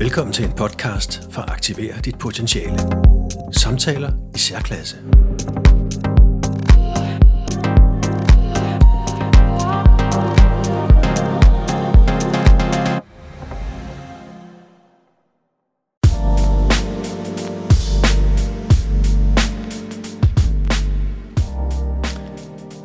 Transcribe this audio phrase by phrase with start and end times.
[0.00, 2.78] Velkommen til en podcast for at aktivere dit potentiale.
[3.52, 4.96] Samtaler i særklasse.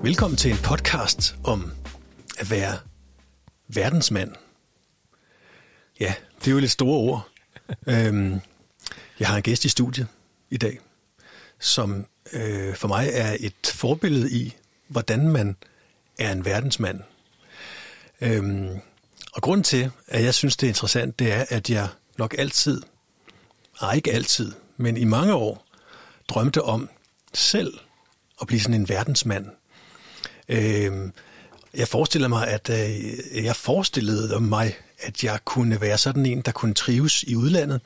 [0.04, 1.71] Velkommen til en podcast om
[2.39, 2.77] at være
[3.68, 4.43] verdensmand.
[6.04, 7.27] Ja, det er jo lidt store ord.
[7.88, 8.39] øhm,
[9.20, 10.07] jeg har en gæst i studiet
[10.49, 10.80] i dag,
[11.59, 14.55] som øh, for mig er et forbillede i,
[14.88, 15.55] hvordan man
[16.20, 16.99] er en verdensmand.
[18.21, 18.70] Øhm,
[19.34, 22.81] og grund til, at jeg synes, det er interessant, det er, at jeg nok altid,
[23.81, 25.66] nej ikke altid, men i mange år,
[26.27, 26.89] drømte om
[27.33, 27.73] selv
[28.41, 29.45] at blive sådan en verdensmand.
[30.49, 31.13] Øhm,
[31.73, 36.52] jeg forestiller mig, at øh, jeg forestillede mig, at jeg kunne være sådan en, der
[36.52, 37.81] kunne trives i udlandet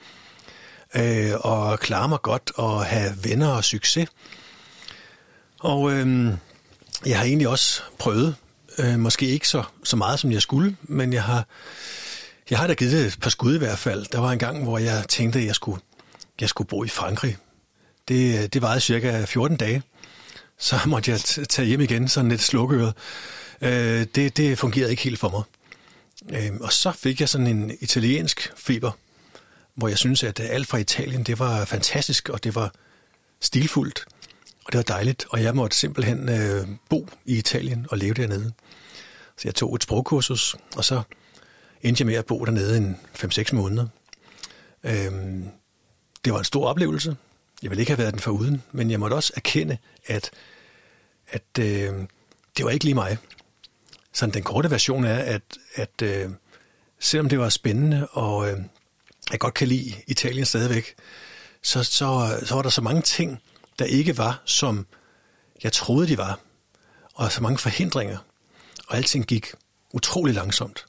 [0.95, 4.09] øh, og klare mig godt og have venner og succes.
[5.59, 6.33] Og øh,
[7.05, 8.35] jeg har egentlig også prøvet,
[8.77, 11.45] øh, måske ikke så, så meget som jeg skulle, men jeg har,
[12.49, 14.05] jeg har da givet et par skud i hvert fald.
[14.11, 15.81] Der var en gang, hvor jeg tænkte, at jeg skulle,
[16.41, 17.37] jeg skulle bo i Frankrig.
[18.07, 19.83] Det, det varede cirka 14 dage.
[20.59, 22.93] Så måtte jeg tage hjem igen, sådan lidt slukøret.
[23.61, 25.43] Øh, det, det fungerede ikke helt for mig.
[26.33, 28.91] Øh, og så fik jeg sådan en italiensk feber,
[29.75, 32.73] hvor jeg synes, at øh, alt fra Italien, det var fantastisk, og det var
[33.39, 34.05] stilfuldt,
[34.65, 38.53] og det var dejligt, og jeg måtte simpelthen øh, bo i Italien og leve dernede.
[39.37, 41.01] Så jeg tog et sprogkursus, og så
[41.81, 43.87] endte jeg med at bo dernede en 5-6 måneder.
[44.83, 45.45] Øhm,
[46.25, 47.15] det var en stor oplevelse.
[47.63, 50.31] Jeg ville ikke have været den for uden, men jeg måtte også erkende, at,
[51.27, 51.93] at øh,
[52.57, 53.17] det var ikke lige mig.
[54.17, 55.41] Sådan den korte version er, at,
[55.75, 56.29] at øh,
[56.99, 58.59] selvom det var spændende, og øh,
[59.31, 60.95] jeg godt kan lide Italien stadigvæk,
[61.61, 63.41] så, så, så var der så mange ting,
[63.79, 64.85] der ikke var, som
[65.63, 66.39] jeg troede, de var.
[67.13, 68.17] Og så mange forhindringer.
[68.87, 69.47] Og alting gik
[69.93, 70.85] utrolig langsomt.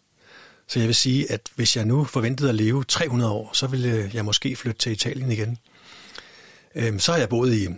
[0.67, 3.89] Så jeg vil sige, at hvis jeg nu forventede at leve 300 år, så ville
[3.89, 5.59] øh, jeg måske flytte til Italien igen.
[6.75, 7.69] Øhm, så har jeg boet i,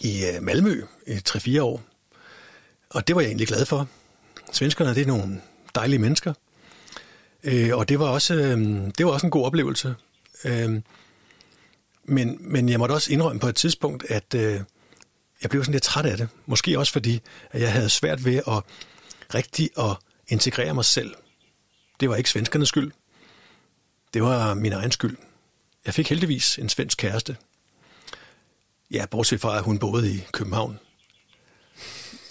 [0.00, 1.82] i øh, Malmø i 3-4 år.
[2.90, 3.88] Og det var jeg egentlig glad for.
[4.54, 5.40] Svenskerne, det er nogle
[5.74, 6.34] dejlige mennesker.
[7.44, 8.58] Øh, og det var, også, øh,
[8.98, 9.94] det var også en god oplevelse.
[10.44, 10.80] Øh,
[12.04, 14.60] men, men jeg måtte også indrømme på et tidspunkt, at øh,
[15.42, 16.28] jeg blev sådan lidt træt af det.
[16.46, 17.20] Måske også fordi,
[17.50, 18.62] at jeg havde svært ved at
[19.34, 19.96] rigtig at
[20.28, 21.14] integrere mig selv.
[22.00, 22.92] Det var ikke svenskernes skyld.
[24.14, 25.16] Det var min egen skyld.
[25.86, 27.36] Jeg fik heldigvis en svensk kæreste.
[28.90, 30.78] Ja, bortset fra, at hun boede i København.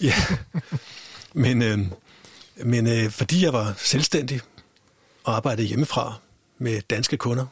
[0.01, 0.15] Ja,
[1.33, 1.79] men, øh,
[2.55, 4.41] men øh, fordi jeg var selvstændig
[5.23, 6.13] og arbejdede hjemmefra
[6.57, 7.45] med danske kunder,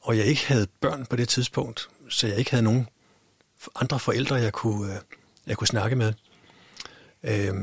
[0.00, 2.88] og jeg ikke havde børn på det tidspunkt, så jeg ikke havde nogen
[3.74, 5.00] andre forældre, jeg kunne, øh,
[5.46, 6.12] jeg kunne snakke med,
[7.22, 7.54] øh,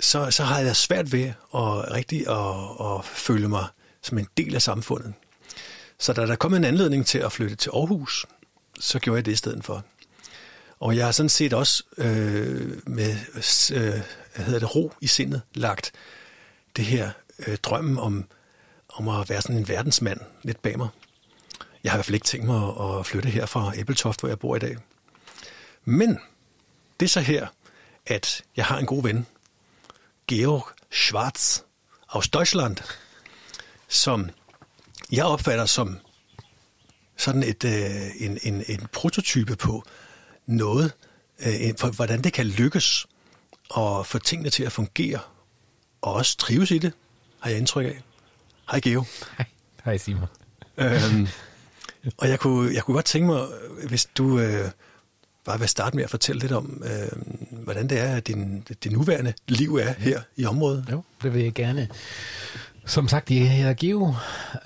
[0.00, 3.66] så, så har jeg svært ved at rigtig at, at føle mig
[4.02, 5.14] som en del af samfundet.
[5.98, 8.26] Så da der kom en anledning til at flytte til Aarhus,
[8.80, 9.84] så gjorde jeg det i stedet for.
[10.80, 13.16] Og jeg har sådan set også øh, med
[13.72, 14.00] øh,
[14.42, 15.92] hedder det, ro i sindet lagt
[16.76, 17.10] det her
[17.46, 18.24] øh, drømmen om,
[18.88, 20.88] om at være sådan en verdensmand lidt bag mig.
[21.84, 24.38] Jeg har i hvert fald ikke tænkt mig at flytte her fra Æbeltoft, hvor jeg
[24.38, 24.76] bor i dag.
[25.84, 26.18] Men
[27.00, 27.46] det er så her,
[28.06, 29.26] at jeg har en god ven,
[30.28, 31.60] Georg Schwarz
[32.08, 32.76] aus Deutschland,
[33.88, 34.30] som
[35.12, 35.98] jeg opfatter som
[37.16, 39.84] sådan et, øh, en, en, en prototype på
[40.46, 40.92] noget,
[41.46, 43.06] øh, for hvordan det kan lykkes
[43.76, 45.18] at få tingene til at fungere,
[46.02, 46.92] og også trives i det,
[47.40, 48.00] har jeg indtryk af.
[48.70, 49.04] Hej Geo.
[49.38, 49.46] Hej,
[49.84, 50.28] Hej Simon.
[50.76, 51.28] Øhm,
[52.18, 53.46] og jeg kunne, jeg kunne godt tænke mig,
[53.88, 54.70] hvis du øh,
[55.44, 58.92] bare vil starte med at fortælle lidt om, øh, hvordan det er, at din, det
[58.92, 60.88] nuværende liv er her i området.
[60.90, 61.88] Jo, det vil jeg gerne.
[62.86, 64.14] Som sagt, jeg hedder Geo.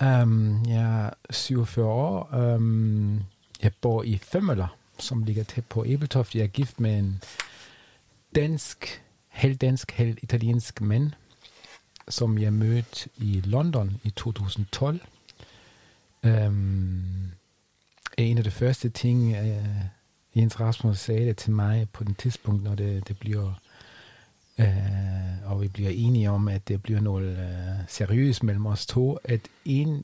[0.01, 2.35] Um, jeg er 47 år.
[2.35, 3.21] Um,
[3.61, 4.67] jeg bor i Femøller,
[4.99, 6.35] som ligger tæt på Ebeltoft.
[6.35, 7.21] Jeg er gift med en
[8.35, 11.11] dansk, halv dansk, halv italiensk mand,
[12.07, 15.01] som jeg mødte i London i 2012.
[16.23, 17.31] Um, øhm,
[18.17, 19.85] en af de første ting, uh,
[20.35, 23.53] Jens Rasmus sagde det til mig på den tidspunkt, når det, det bliver
[24.59, 29.17] Uh, og vi bliver enige om, at det bliver noget uh, seriøst mellem os to,
[29.23, 30.03] at en,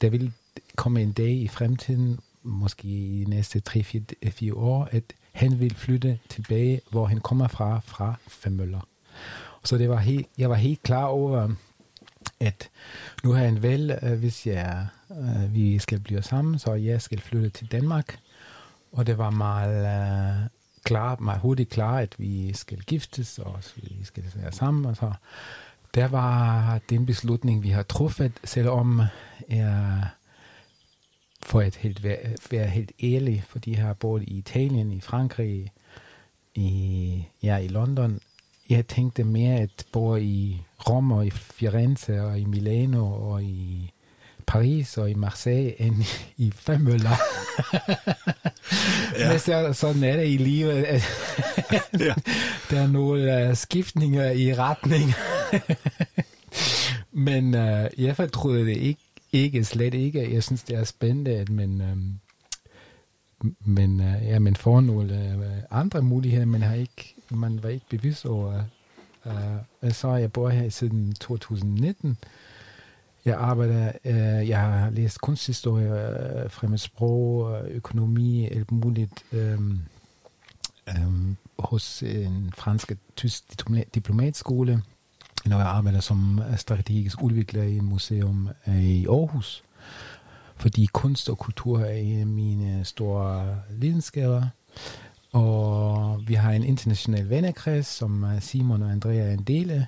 [0.00, 0.32] der vil
[0.76, 6.80] komme en dag i fremtiden, måske i næste 3-4 år, at han ville flytte tilbage,
[6.90, 8.88] hvor han kommer fra, fra Femøller.
[9.64, 11.48] Så det var helt, jeg var helt klar over,
[12.40, 12.70] at
[13.24, 17.02] nu har jeg en valg, øh, hvis jeg, øh, vi skal blive sammen, så jeg
[17.02, 18.18] skal flytte til Danmark.
[18.92, 20.48] Og det var meget øh,
[20.84, 24.86] klar, meget hurtigt klar, at vi skal giftes, og vi skal være sammen.
[24.86, 25.12] Og så
[25.94, 29.02] der var den beslutning, vi har truffet, selvom
[29.48, 30.04] jeg
[31.42, 32.18] for at helt være,
[32.50, 35.72] være helt ærlig, fordi jeg har boet i Italien, i Frankrig,
[36.54, 38.20] i, ja, i London.
[38.70, 43.92] Jeg tænkte mere at bo i Rom og i Firenze og i Milano og i
[44.48, 46.04] Paris og i Marseille end
[46.36, 47.16] i Femøller.
[49.18, 49.28] ja.
[49.30, 50.74] Men så, sådan er det i livet.
[52.00, 52.14] ja.
[52.70, 55.14] Der er nogle uh, skiftninger i retning.
[57.28, 59.00] Men uh, jeg fortryder det ikke,
[59.32, 60.34] ikke, slet ikke.
[60.34, 62.20] Jeg synes, det er spændende, at man, um,
[63.60, 67.86] men, øh, ja, man får nogle øh, andre muligheder, men har ikke, man var ikke
[67.90, 68.62] bevidst over.
[69.26, 69.32] Øh,
[69.82, 72.18] øh så jeg bor her siden 2019.
[73.24, 79.60] Jeg arbejder, øh, jeg har læst kunsthistorie, øh, fremmedsprog, øh, økonomi, alt muligt Øh,
[80.88, 83.44] øh, hos en fransk tysk
[83.94, 84.97] diplomatskole Diplomat
[85.46, 89.62] når jeg arbejder som strategisk udvikler i et museum i Aarhus.
[90.56, 94.42] Fordi kunst og kultur er en af mine store lidenskaber.
[95.32, 99.86] Og vi har en international vennekreds, som Simon og Andrea er en del af.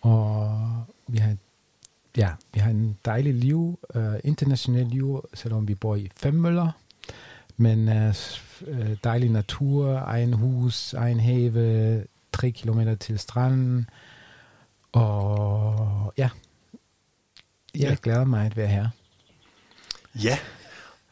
[0.00, 0.60] Og
[1.08, 1.36] vi har,
[2.16, 6.70] ja, vi har en dejlig liv, uh, international liv, selvom vi bor i fem møller.
[7.56, 8.14] Men uh,
[9.04, 13.86] dejlig natur, egen hus, egen have, tre kilometer til stranden,
[14.92, 16.28] og ja,
[17.74, 17.96] jeg ja.
[18.02, 18.88] glæder mig at være her.
[20.14, 20.38] Ja,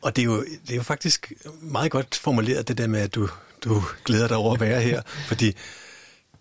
[0.00, 3.14] og det er, jo, det er jo faktisk meget godt formuleret, det der med, at
[3.14, 3.28] du,
[3.64, 5.56] du glæder dig over at være her, fordi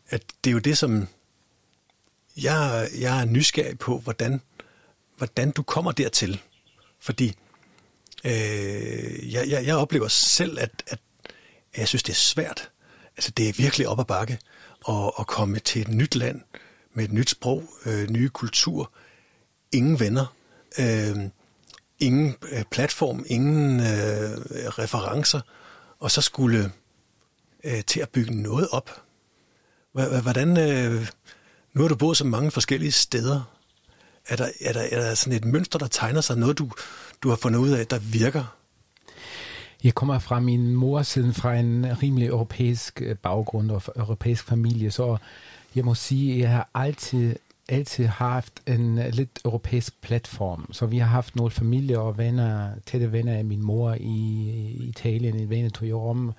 [0.10, 1.08] at det er jo det, som
[2.38, 4.42] jeg, jeg er nysgerrig på, hvordan,
[5.18, 6.42] hvordan du kommer dertil.
[7.00, 7.36] Fordi
[8.24, 11.00] øh, jeg, jeg, jeg oplever selv, at, at
[11.78, 12.72] jeg synes, det er svært.
[13.18, 14.40] Altså, det er virkelig op ad bakke
[14.90, 16.42] at, at komme til et nyt land,
[17.00, 18.92] med et nyt sprog, øh, nye kultur,
[19.72, 20.36] ingen venner,
[20.80, 21.16] øh,
[22.00, 24.38] ingen øh, platform, ingen øh,
[24.80, 25.42] referencer,
[26.00, 26.72] og så skulle
[27.64, 29.02] øh, til at bygge noget op.
[29.92, 31.08] Hvordan, øh,
[31.74, 33.56] nu har du boet så mange forskellige steder.
[34.28, 36.70] Er der, er, der, er der sådan et mønster, der tegner sig, noget du,
[37.24, 38.56] du har fundet ud af, der virker?
[39.84, 44.92] Jeg kommer fra min mor siden fra en rimelig europæisk øh, baggrund og europæisk familie,
[44.92, 45.18] så
[45.76, 47.36] jeg må sige, at jeg har altid,
[47.70, 50.74] altid haft en øh, lidt europæisk platform.
[50.74, 54.50] Så vi har haft nogle familie og venner, tætte venner af min mor i
[54.80, 56.34] Italien, i Veneto i Rom.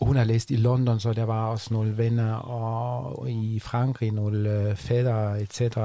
[0.00, 4.50] Hun har læst i London, så der var også nogle venner, og i Frankrig nogle
[4.50, 5.78] øh, fædre, etc.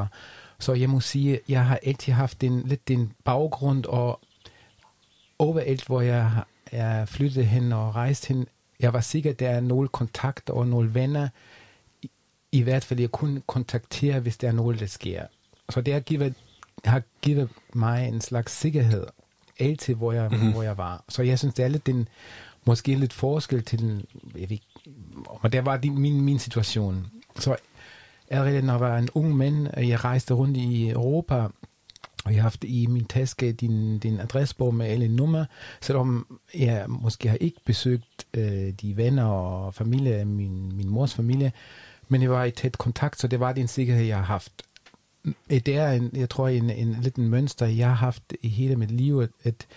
[0.59, 4.19] Så jeg må sige, jeg har altid haft en, lidt den baggrund, og
[5.39, 6.31] overalt, hvor jeg
[6.71, 8.47] er flyttede hen og rejste hen,
[8.79, 11.27] jeg var sikker, at der er nogle kontakter og nogle venner,
[12.51, 15.25] i hvert fald jeg kun kontaktere, hvis der er noget, der sker.
[15.69, 16.33] Så det har givet,
[16.85, 19.05] har givet mig en slags sikkerhed,
[19.59, 20.51] altid hvor jeg, mm-hmm.
[20.51, 21.03] hvor jeg var.
[21.09, 22.07] Så jeg synes, det er lidt den,
[22.65, 24.05] måske lidt forskel til den,
[24.37, 24.57] jeg ved,
[25.25, 27.07] og der var din, min, min situation.
[27.39, 27.55] Så
[28.29, 31.47] allerede når jeg var en ung mand, jeg rejste rundt i Europa,
[32.25, 35.45] og jeg har haft i min taske din, din adressebog med alle numre,
[35.81, 41.51] selvom jeg måske har ikke besøgt øh, de venner og familie, min, min mors familie,
[42.11, 44.63] men jeg var i tæt kontakt, så det var den sikkerhed, jeg har haft.
[45.23, 48.75] Mm, det er, en, jeg tror, en, en liten mønster, jeg har haft i hele
[48.75, 49.67] mit liv, at, at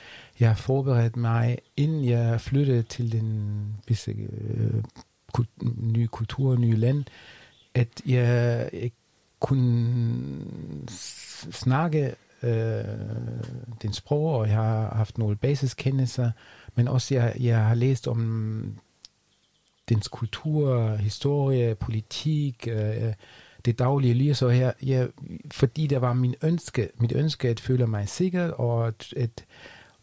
[0.40, 3.52] jeg har forberedt mig, inden jeg flyttede til den
[3.88, 4.82] visse øh,
[5.32, 5.48] kult,
[5.94, 7.04] nye kultur, nye land,
[7.74, 8.90] at jeg, jeg
[9.40, 10.46] kunne
[11.50, 12.84] snakke øh,
[13.82, 16.30] den sprog, og jeg har haft nogle basiskendelser,
[16.74, 18.78] men også jeg, jeg har læst om
[19.88, 23.14] dens kultur, historie, politik, øh, øh,
[23.64, 25.06] det daglige liv, så her, ja,
[25.50, 29.44] fordi det var min ønske, mit ønske at føle mig sikker, og at, at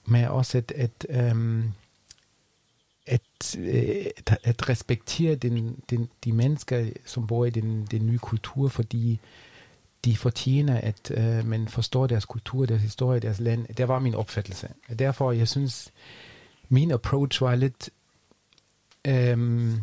[0.05, 1.71] med også at, at, øhm,
[3.07, 8.67] at, at, at respektere den, den, de mennesker, som bor i den, den nye kultur,
[8.67, 9.19] fordi
[10.05, 13.67] de fortjener, at øh, man forstår deres kultur, deres historie, deres land.
[13.77, 14.67] Det var min opfattelse.
[14.99, 15.91] Derfor, jeg synes,
[16.69, 17.89] min approach var lidt
[19.07, 19.79] øhm,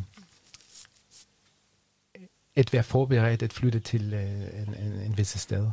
[2.57, 5.71] at være forberedt at flytte til øh, en, en, en vis sted.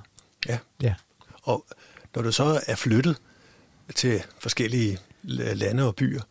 [0.48, 0.58] Ja.
[0.82, 0.94] ja.
[1.44, 1.66] Og
[2.16, 3.18] når du så er flyttet
[3.96, 6.22] til forskellige lande og byer,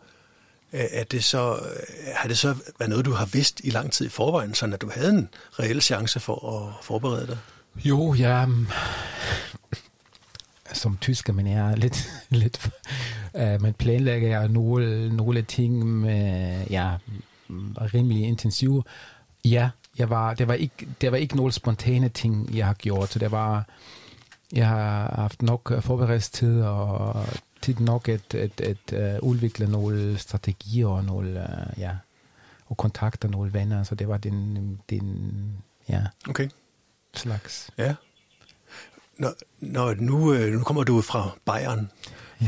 [0.73, 1.71] er det så,
[2.15, 4.81] har det så været noget, du har vidst i lang tid i forvejen, så at
[4.81, 5.29] du havde en
[5.59, 7.39] reel chance for at forberede dig?
[7.85, 8.47] Jo, ja,
[10.75, 12.71] som tysker, men jeg er lidt, lidt
[13.35, 16.97] uh, man planlægger jeg nogle, nogle ting med, ja,
[17.95, 18.83] rimelig intensive.
[19.45, 23.09] Ja, jeg var, det, var ikke, det var ikke nogle spontane ting, jeg har gjort,
[23.09, 23.67] så det var,
[24.53, 27.27] jeg har haft nok forberedelsestid og
[27.63, 31.91] tid nok at, at, at uh, udvikle nogle strategier og nogle, uh, ja,
[32.67, 35.57] og kontakter nogle venner, så det var den, den
[35.89, 36.49] ja, Okay.
[37.15, 37.71] slags.
[37.79, 37.95] Ja.
[39.19, 41.91] Når, når nu, øh, nu kommer du fra Bayern,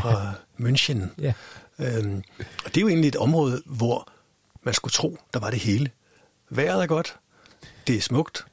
[0.01, 1.01] fra München.
[1.19, 1.33] Ja.
[1.79, 4.09] Øhm, og det er jo egentlig et område, hvor
[4.63, 5.91] man skulle tro, der var det hele.
[6.51, 7.17] Vejret er godt,
[7.87, 8.47] det er smukt,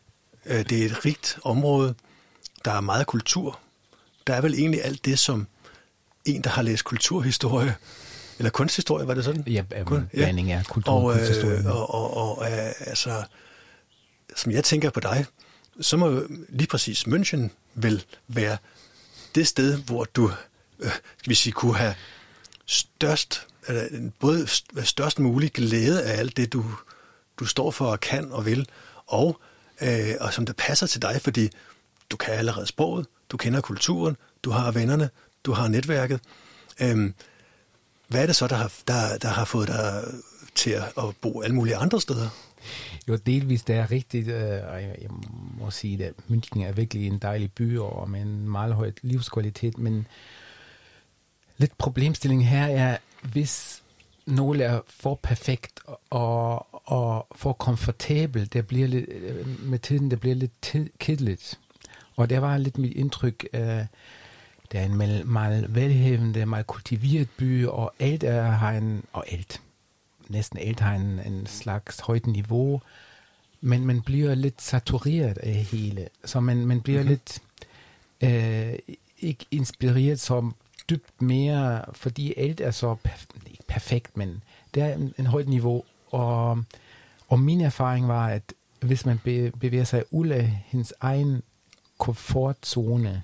[0.45, 1.95] øh, det er et rigt område,
[2.65, 3.59] der er meget kultur.
[4.27, 5.47] Der er vel egentlig alt det, som
[6.25, 7.75] en, der har læst kulturhistorie,
[8.39, 9.43] eller kunsthistorie, var det sådan?
[9.47, 11.57] Ja, Kun- um, blanding af kultur og, og, kunsthistorie.
[11.59, 13.23] øh, og, og, og øh, altså,
[14.35, 15.25] som jeg tænker på dig,
[15.81, 18.57] så må lige præcis München vel være
[19.35, 20.31] det sted, hvor du,
[20.79, 20.91] øh,
[21.25, 21.95] vi sige, kunne have
[22.65, 24.47] størst, eller både
[24.83, 26.65] størst mulig glæde af alt det, du,
[27.39, 28.69] du står for og kan og vil,
[29.07, 29.39] og,
[29.81, 31.49] øh, og som det passer til dig, fordi
[32.09, 35.09] du kan allerede sproget, du kender kulturen, du har vennerne,
[35.43, 36.19] du har netværket.
[36.81, 37.13] Øhm,
[38.07, 40.03] hvad er det så, der har, der, der har fået dig
[40.55, 42.29] til at at bo alle mulige andre steder?
[43.07, 44.95] Jo, delvis det er rigtigt, øh, og jeg,
[45.59, 49.77] må sige, at München er virkelig en dejlig by og med en meget høj livskvalitet,
[49.77, 50.07] men
[51.57, 52.97] lidt problemstilling her er,
[53.31, 53.83] hvis
[54.25, 55.79] nogle er for perfekt
[56.09, 61.59] og, og for komfortabel, det bliver lidt, øh, med tiden det bliver lidt kedeligt.
[62.15, 63.85] Og det var lidt mit indtryk, øh,
[64.71, 69.31] det er en meget, meget velhævende, meget kultiveret by, og alt er, har en, og
[69.31, 69.61] alt,
[70.29, 72.81] næsten har en, slags højt niveau,
[73.61, 76.07] men man bliver lidt satureret af hele.
[76.25, 77.09] Så man, man bliver mm-hmm.
[77.09, 77.41] lidt
[78.21, 80.55] øh, ikke inspireret som
[80.89, 85.47] dybt mere, fordi alt er så perf- ikke perfekt, men det er en, en højt
[85.47, 85.83] niveau.
[86.11, 86.63] Og,
[87.27, 91.43] og min erfaring var, at hvis man be, bevæger sig ud af hendes egen
[91.97, 93.23] komfortzone,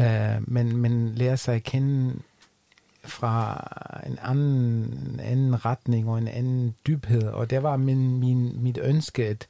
[0.00, 2.14] øh, men man lærer sig at kende
[3.06, 3.68] fra
[4.06, 7.22] en anden, anden retning og en anden dybhed.
[7.22, 9.46] Og det var min, min, mit ønske at,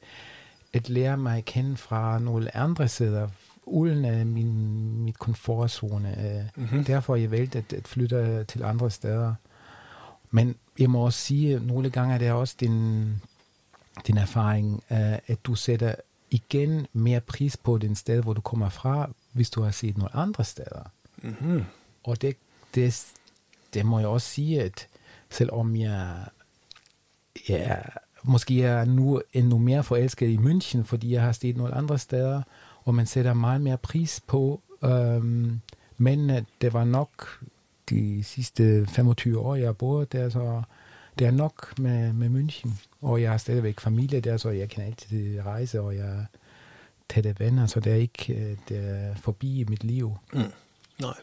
[0.73, 3.27] at lære mig at kende fra nogle andre sider,
[3.65, 4.51] uden af min,
[5.03, 6.49] mit komfortzone.
[6.55, 6.83] Mm-hmm.
[6.83, 9.33] Derfor jeg valgt at, at flytte til andre steder.
[10.31, 13.05] Men jeg må også sige, at nogle gange er det også din,
[14.07, 15.95] din erfaring, øh, at du sætter
[16.31, 20.15] igen mere pris på den sted, hvor du kommer fra, hvis du har set nogle
[20.15, 20.91] andre steder.
[21.17, 21.63] Mm-hmm.
[22.03, 22.35] Og det,
[22.75, 23.13] det,
[23.75, 24.87] det må jeg også sige, at
[25.29, 26.25] selvom jeg,
[27.49, 27.75] ja,
[28.23, 32.41] måske er nu endnu mere forelsket i München, fordi jeg har set nogle andre steder,
[32.83, 35.59] og man sætter meget mere pris på, øhm,
[35.97, 37.39] men det var nok
[37.89, 40.61] de sidste 25 år, jeg har boet der, så
[41.19, 42.69] det er nok med, med München.
[43.01, 46.25] Og jeg har stadigvæk familie der, så jeg kan altid rejse, og jeg er
[47.09, 50.17] tætte venner, så det er ikke øh, det er forbi i mit liv.
[50.33, 50.41] Mm.
[51.01, 51.13] Nej.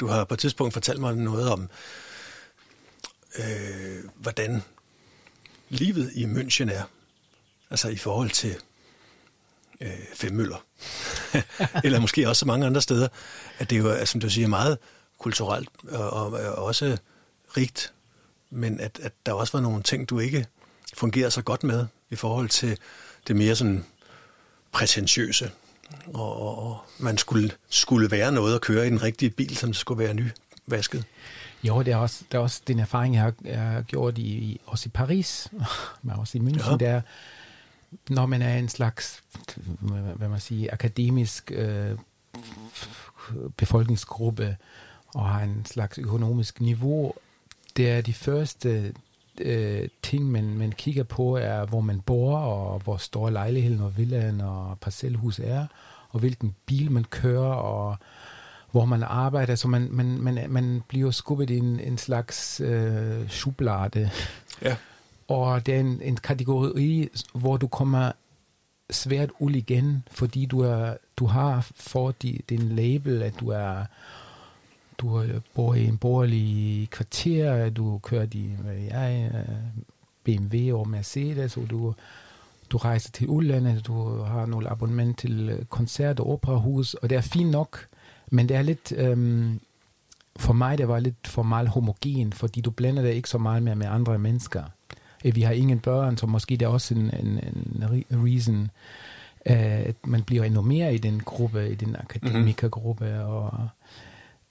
[0.00, 1.68] Du har på et tidspunkt fortalt mig noget om,
[3.38, 4.62] øh, hvordan
[5.68, 6.82] livet i München er.
[7.70, 8.56] Altså i forhold til
[9.80, 10.64] øh, Femmøller.
[11.84, 13.08] Eller måske også så mange andre steder.
[13.58, 14.78] At det jo er, som du siger, meget
[15.18, 16.98] kulturelt og, og, og også
[17.56, 17.92] rigt.
[18.50, 20.46] Men at, at der også var nogle ting, du ikke
[20.94, 22.78] fungerer så godt med i forhold til
[23.28, 23.84] det mere sådan
[24.72, 25.50] prætentiøse.
[26.14, 29.72] Og, og, og man skulle, skulle være noget at køre i den rigtige bil, som
[29.72, 31.04] skulle være nyvasket.
[31.64, 34.22] Jo, det er også, det er også den erfaring, jeg har, jeg har gjort i,
[34.22, 35.48] i, også i Paris,
[36.02, 36.70] men også i München, Ja.
[36.70, 36.76] ja.
[36.92, 37.00] der
[38.08, 39.22] når man er en slags,
[40.16, 41.98] hvad man siger, akademisk øh,
[43.56, 44.56] befolkningsgruppe
[45.14, 47.14] og har en slags økonomisk niveau,
[47.76, 48.94] det er de første
[49.40, 53.96] øh, ting, man, man kigger på, er hvor man bor, og hvor stor lejligheden og
[53.96, 55.66] villaen og parcelhus er,
[56.10, 57.96] og hvilken bil man kører, og
[58.70, 59.54] hvor man arbejder.
[59.54, 64.10] Så man, man, man, man bliver skubbet i en, en slags øh, schublade.
[64.62, 64.76] Ja.
[65.28, 68.12] Og det er en, en kategori, hvor du kommer
[68.90, 73.84] svært ud igen, fordi du, er, du har fået di- din label, at du er
[74.98, 79.54] du øh, bor i en borgerlig kvarter, du kører din hvad jeg, øh,
[80.24, 81.94] BMW og Mercedes, og du,
[82.70, 87.16] du rejser til udlandet, du har nogle abonnement til øh, koncert og operahus, og det
[87.16, 87.86] er fint nok,
[88.30, 89.60] men det er lidt, øhm,
[90.36, 93.62] for mig det var lidt for meget homogen, fordi du blander det ikke så meget
[93.62, 94.62] med, med andre mennesker.
[95.34, 98.70] Vi har ingen børn, så måske det er også en, en, en re- reason.
[99.44, 103.68] at man bliver endnu mere i den gruppe, i den akademikergruppe, og,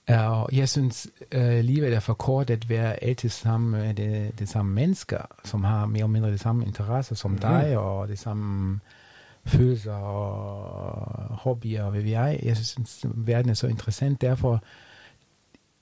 [0.07, 4.49] og jeg synes uh, livet er for kort at være altid sammen med det, det
[4.49, 7.39] samme mennesker, som har mere eller mindre de samme interesser som mm.
[7.39, 8.79] dig, og det samme
[9.45, 12.25] følelser og hobbyer og hvad vi er.
[12.43, 14.63] Jeg synes, verden er så interessant, derfor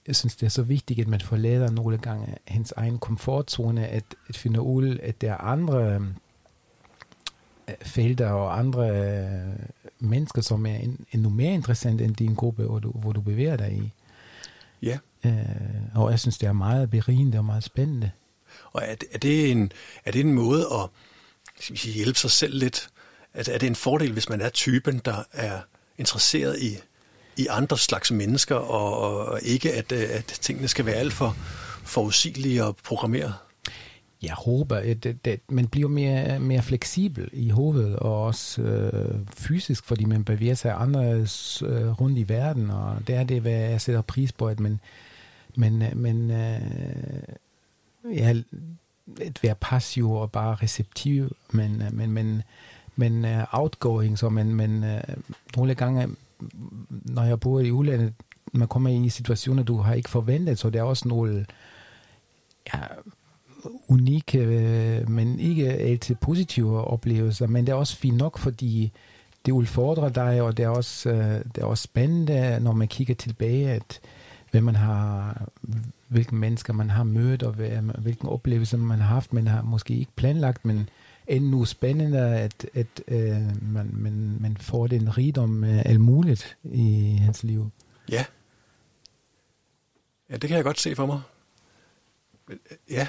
[0.08, 4.04] jeg synes, det er så vigtigt, at man forlader nogle gange hans egen komfortzone, at,
[4.30, 6.02] at finde ud, at der er andre øh,
[7.82, 9.56] felter og andre øh,
[10.00, 10.78] mennesker, som er
[11.12, 13.92] endnu mere interessante end din gruppe, hvor du, hvor du bevæger dig i.
[14.84, 14.98] Ja.
[15.26, 15.34] Øh,
[15.96, 18.12] og jeg synes, det er meget berigende og meget spændende.
[18.72, 19.72] Og er det, er det, en,
[20.06, 20.90] er det en måde at
[21.60, 22.90] skal vi sige, hjælpe sig selv lidt?
[23.34, 25.60] Er, er det en fordel, hvis man er typen, der er
[25.98, 26.78] interesseret i
[27.38, 28.98] i andre slags mennesker, og,
[29.28, 31.38] og ikke at, øh, at tingene skal være alt for
[31.84, 33.34] forudsigelige og programmeret?
[34.24, 39.20] Jeg håber, at, at, at man bliver mere, mere fleksibel i hovedet, og også øh,
[39.34, 43.52] fysisk, fordi man bevæger sig anderledes øh, rundt i verden, og det er det, hvad
[43.52, 44.80] jeg sætter pris på, at man,
[45.56, 46.62] man, øh, man øh,
[48.18, 48.34] ja,
[49.22, 52.42] at være passiv og bare receptiv, men, øh, men, men,
[52.96, 55.16] men uh, outgoing, så man, man uh,
[55.56, 56.16] nogle gange
[56.90, 58.14] når jeg bor i udlandet,
[58.54, 61.46] man kommer i situationer, du har ikke forventet, så det er også nogle
[62.74, 62.80] ja,
[63.88, 68.92] unikke, øh, men ikke altid positive oplevelser, men det er også fint nok, fordi
[69.46, 73.16] det udfordrer dig, og det er også, øh, det er også spændende, når man kigger
[73.16, 74.00] tilbage, at
[74.52, 75.42] hvad man har,
[76.08, 77.54] hvilke mennesker man har mødt, og
[77.98, 80.90] hvilken oplevelse man har haft, man har måske ikke planlagt, men
[81.28, 87.18] endnu spændende, at, at øh, man, man, man får den rigdom af alt muligt i
[87.22, 87.70] hans liv.
[88.12, 88.26] Ja.
[90.30, 91.22] Ja, det kan jeg godt se for mig.
[92.90, 93.08] Ja.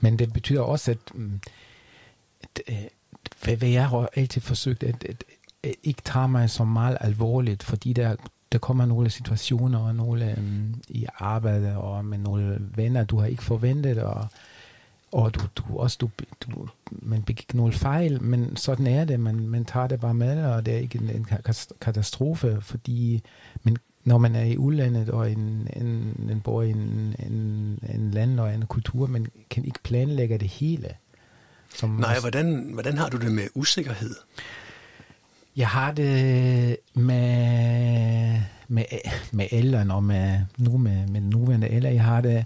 [0.00, 1.40] Men det betyder også, at, mm,
[2.42, 2.84] at, øh,
[3.46, 5.24] at hvad, jeg har altid forsøgt, at, at,
[5.62, 8.16] at ikke tage mig så meget alvorligt, fordi der,
[8.52, 13.26] der kommer nogle situationer og nogle um, i arbejde og med nogle venner, du har
[13.26, 14.28] ikke forventet, og
[15.12, 19.48] og du, du også, du, du, man begik nogle fejl, men sådan er det, man,
[19.48, 21.26] man tager det bare med, og det er ikke en, en
[21.80, 23.22] katastrofe, fordi
[23.62, 28.10] man når man er i udlandet, og en, en, en bor i en, en, en
[28.10, 30.94] land og en kultur, man kan ikke planlægge det hele.
[31.74, 34.14] Som Nej, hvordan, hvordan har du det med usikkerhed?
[35.56, 38.84] Jeg har det med, med,
[39.32, 42.44] med alderen, og med, nu med, med nuværende alder, jeg har det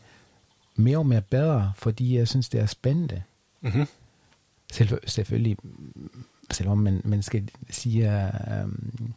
[0.77, 3.23] mere og mere bedre, fordi jeg synes, det er spændende.
[3.61, 3.87] Mm-hmm.
[4.73, 5.57] Selv, selvfølgelig,
[6.51, 8.31] selvom man, man skal sige,
[8.65, 9.15] um,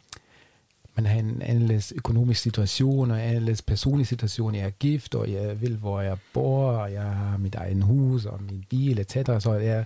[1.02, 4.54] man har en anderledes økonomisk situation, og en anderledes personlig situation.
[4.54, 8.24] Jeg er gift, og jeg vil, hvor jeg bor, og jeg har mit egen hus,
[8.24, 9.12] og min bil, etc.
[9.42, 9.84] Så er,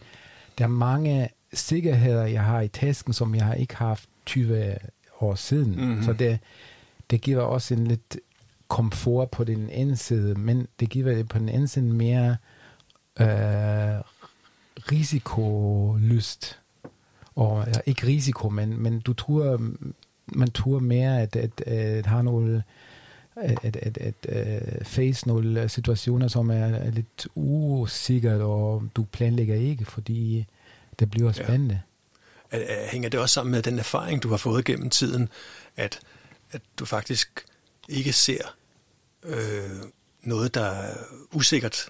[0.59, 4.77] der er mange sikkerheder, jeg har i tasken, som jeg har ikke haft 20
[5.20, 5.70] år siden.
[5.70, 6.03] Mm-hmm.
[6.03, 6.38] Så det,
[7.11, 8.16] det giver også en lidt
[8.68, 12.37] komfort på den ene side, men det giver det på den anden side mere
[13.20, 14.00] øh,
[14.92, 16.61] risikolyst.
[17.35, 19.61] Og ja, ikke risiko, men, men du tror,
[20.26, 22.62] man tror mere at, at, at have nogle
[23.37, 29.84] at, at, at, at face nogle situationer, som er lidt usikkert, og du planlægger ikke,
[29.84, 30.46] fordi
[30.98, 31.80] det bliver spændende.
[32.52, 32.87] Ja.
[32.90, 35.28] Hænger det også sammen med den erfaring, du har fået gennem tiden,
[35.76, 36.00] at,
[36.52, 37.44] at du faktisk
[37.88, 38.54] ikke ser
[39.24, 39.70] øh,
[40.22, 40.94] noget, der er
[41.32, 41.88] usikkert,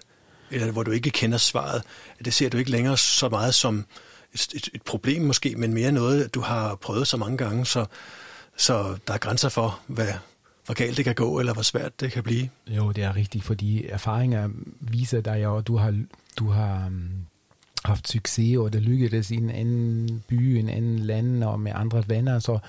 [0.51, 1.83] eller hvor du ikke kender svaret,
[2.25, 3.85] det ser du ikke længere så meget som
[4.33, 7.85] et, et, et problem måske, men mere noget, du har prøvet så mange gange, så,
[8.57, 10.13] så der er grænser for, hvad,
[10.65, 12.49] hvor galt det kan gå, eller hvor svært det kan blive.
[12.67, 16.03] Jo, det er rigtigt, fordi erfaringer viser dig jo, at du har,
[16.39, 17.09] du har um,
[17.85, 22.03] haft succes, og det lykkedes i en anden by, en anden land, og med andre
[22.07, 22.59] venner, så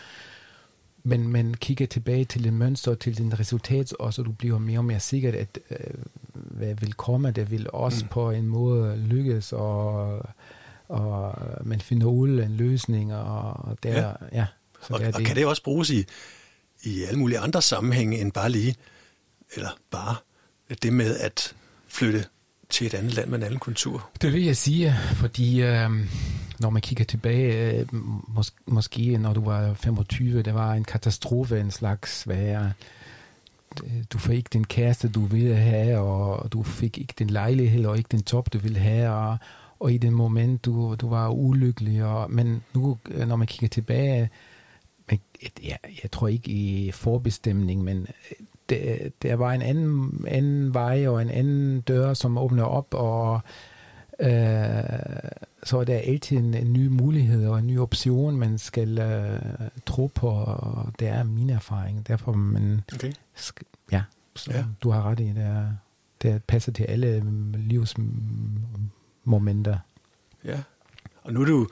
[1.08, 4.78] men man kigger tilbage til det mønster, til den resultat, og så du bliver mere
[4.78, 5.94] og mere sikkert, at øh,
[6.32, 8.08] hvad vil komme, det vil også mm.
[8.08, 10.22] på en måde lykkes, og,
[10.88, 14.12] og man finder ud af en løsning, og der, ja.
[14.32, 14.46] ja
[14.90, 16.04] og, det og kan det også bruges i,
[16.82, 18.74] i alle mulige andre sammenhænge, end bare lige,
[19.54, 20.16] eller bare
[20.82, 21.54] det med at
[21.88, 22.24] flytte
[22.70, 24.10] til et andet land med en anden kultur?
[24.22, 25.90] Det vil jeg sige, fordi øh,
[26.58, 27.86] når man kigger tilbage, øh,
[28.36, 32.70] mås- måske når du var 25, det var en katastrofe, en slags, hvad er,
[34.12, 37.98] du fik ikke den kæreste, du ville have, og du fik ikke den lejlighed, og
[37.98, 39.36] ikke den job, du ville have, og,
[39.80, 42.04] og i den moment, du, du var ulykkelig.
[42.04, 44.30] Og, men nu, øh, når man kigger tilbage,
[45.62, 48.06] jeg, jeg tror ikke i forbestemning, men
[48.68, 53.40] det, der var en anden, anden vej og en anden dør, som åbner op, og
[54.20, 54.30] øh,
[55.64, 59.40] så er der altid en, en ny mulighed og en ny option, man skal øh,
[59.86, 62.08] tro på, og det er min erfaring.
[62.08, 63.12] Derfor, man, Okay.
[63.38, 64.02] sk- ja,
[64.36, 64.58] så Ja.
[64.58, 64.64] ja.
[64.82, 65.68] du har ret i, det, er,
[66.22, 69.78] det passer til alle mm, livsmomenter.
[70.44, 70.62] Ja.
[71.22, 71.68] Og nu er du,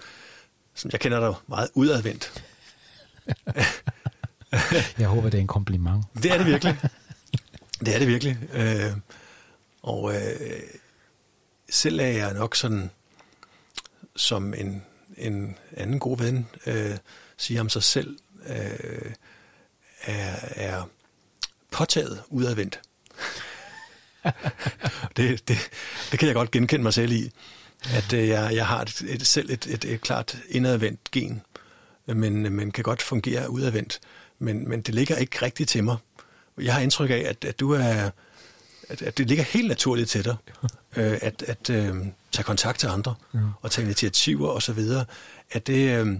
[0.74, 2.44] som jeg kender dig, meget udadvendt.
[4.98, 6.04] Jeg håber, det er en kompliment.
[6.22, 6.78] Det er det virkelig.
[7.80, 8.38] Det er det virkelig.
[8.52, 8.92] Øh,
[9.82, 10.60] og øh,
[11.70, 12.90] selv er jeg nok sådan,
[14.16, 14.82] som en,
[15.16, 16.96] en anden god ven øh,
[17.36, 19.12] siger om sig selv, øh,
[20.02, 20.88] er, er
[21.70, 22.80] påtaget udadvendt.
[25.16, 25.58] det, det,
[26.10, 27.32] det kan jeg godt genkende mig selv i,
[27.94, 31.42] at øh, jeg, jeg har et, et, selv et, et, et klart indadvendt gen,
[32.06, 34.00] men, men kan godt fungere udadvendt.
[34.38, 35.96] Men, men det ligger ikke rigtigt til mig.
[36.60, 38.10] Jeg har indtryk af, at, at du er,
[38.88, 40.36] at, at det ligger helt naturligt til dig,
[40.96, 41.94] øh, at, at øh,
[42.32, 43.38] tage kontakt til andre Ja.
[43.62, 45.04] og tage initiativer og så videre.
[45.50, 46.16] Er det, øh,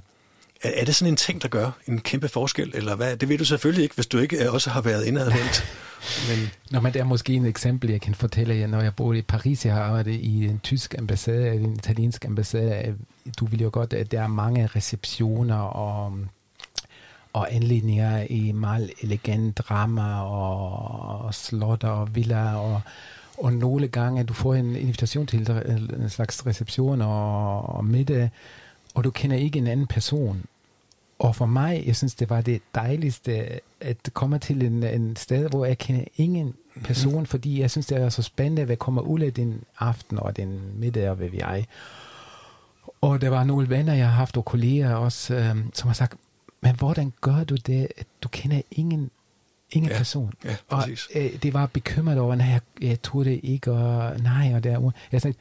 [0.64, 3.16] er, er det sådan en ting, der gør en kæmpe forskel, eller hvad?
[3.16, 5.64] Det ved du selvfølgelig ikke, hvis du ikke øh, også har været indadvendt.
[6.28, 8.66] Men Nå, men det er måske et eksempel, jeg kan fortælle jer.
[8.66, 12.94] Når jeg boede i Paris, jeg har arbejdet i en tysk ambassade, en italiensk ambassade.
[13.40, 16.18] Du vil jo godt, at der er mange receptioner og,
[17.32, 22.80] og anledninger i meget elegant drama og, og slotter og villaer og
[23.38, 25.50] og nogle gange, du får en invitation til
[26.02, 28.30] en slags reception og, og middag,
[28.94, 30.44] og du kender ikke en anden person.
[31.24, 35.48] Og for mig, jeg synes, det var det dejligste, at komme til en, en sted,
[35.48, 37.26] hvor jeg kender ingen person, mm-hmm.
[37.26, 40.60] fordi jeg synes, det er så spændende, hvad kommer ud af den aften og den
[40.74, 41.66] middag, og hvad vi jeg.
[43.00, 46.14] Og der var nogle venner, jeg har haft, og kolleger også, øhm, som har sagt,
[46.60, 49.10] men hvordan gør du det, at du kender ingen,
[49.70, 50.32] ingen Ja, person?
[50.44, 51.08] ja, og præcis.
[51.14, 54.90] øh, det var bekymret over, nej, jeg, jeg tror det ikke, og nej, og der.
[55.12, 55.36] Jeg sagde,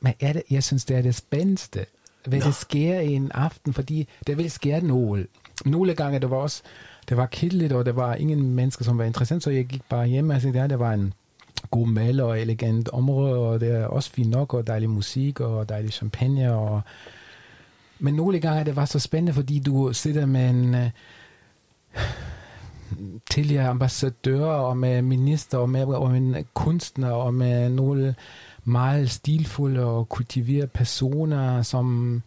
[0.00, 1.86] men er det, jeg synes, det er det spændendste,
[2.26, 2.46] hvad Nå.
[2.46, 5.26] det sker i en aften, fordi der vil ske noget.
[5.64, 6.62] Nogle gange, der var også,
[7.08, 10.06] det var kedeligt, og der var ingen mennesker, som var interessant, så jeg gik bare
[10.06, 11.14] hjem, altså der, der var en
[11.70, 15.68] god mad og elegant område, og det er også fint nok, og dejlig musik, og
[15.68, 16.82] dejlig champagne, og
[17.98, 20.90] men nogle gange det var så spændende, fordi du sidder med en øh,
[23.30, 28.14] tidligere ambassadør, og med minister, og med, og med en kunstner, og med nogle
[28.64, 32.22] meget stilfulde og kultiverede personer, som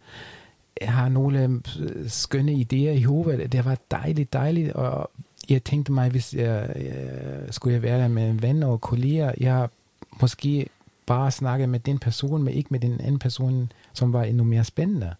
[0.82, 3.52] har nogle øh, skønne idéer i hovedet.
[3.52, 5.10] Det var dejligt, dejligt, og
[5.48, 9.68] jeg tænkte mig, hvis jeg, jeg skulle jeg være der med venner og kolleger, jeg
[10.20, 10.68] måske
[11.06, 14.64] bare snakke med den person, men ikke med den anden person, som var endnu mere
[14.64, 15.14] spændende.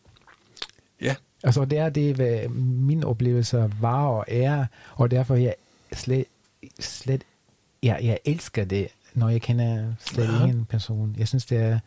[1.00, 5.54] ja, Altså det er det, hvad min oplevelse var og er, og derfor jeg
[5.92, 6.24] slet,
[6.80, 7.22] slet
[7.82, 10.44] jeg, jeg elsker det, når jeg kender slet ja.
[10.44, 11.16] ingen person.
[11.18, 11.78] Jeg synes, det er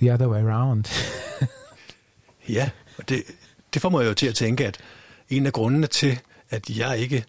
[0.00, 0.84] the other way around.
[2.48, 3.22] Ja, og det,
[3.74, 4.78] det får mig jo til at tænke, at
[5.28, 6.20] en af grundene til,
[6.50, 7.24] at jeg ikke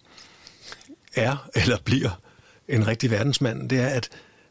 [1.14, 2.20] er eller bliver
[2.68, 4.08] en rigtig verdensmand, det er, at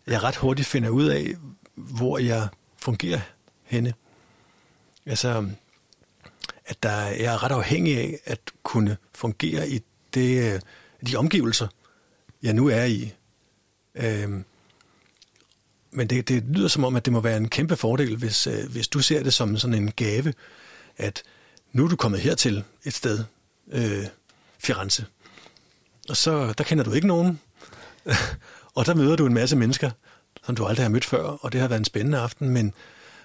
[0.08, 1.36] jeg ret hurtigt finder ud af,
[1.76, 3.20] hvor jeg fungerer
[3.63, 3.94] henne.
[5.06, 5.50] Altså,
[6.65, 9.82] at der, jeg er ret afhængig af at kunne fungere i
[10.13, 10.62] det,
[11.08, 11.68] de omgivelser,
[12.44, 13.13] jeg nu er i.
[13.95, 14.45] Øhm,
[15.91, 18.71] men det, det lyder som om, at det må være en kæmpe fordel, hvis, øh,
[18.71, 20.34] hvis du ser det som sådan en gave,
[20.97, 21.23] at
[21.71, 23.23] nu er du kommet hertil et sted,
[23.71, 24.05] øh,
[24.58, 25.05] Firenze,
[26.10, 27.39] og så der kender du ikke nogen,
[28.75, 29.91] og der møder du en masse mennesker,
[30.45, 32.73] som du aldrig har mødt før, og det har været en spændende aften, men,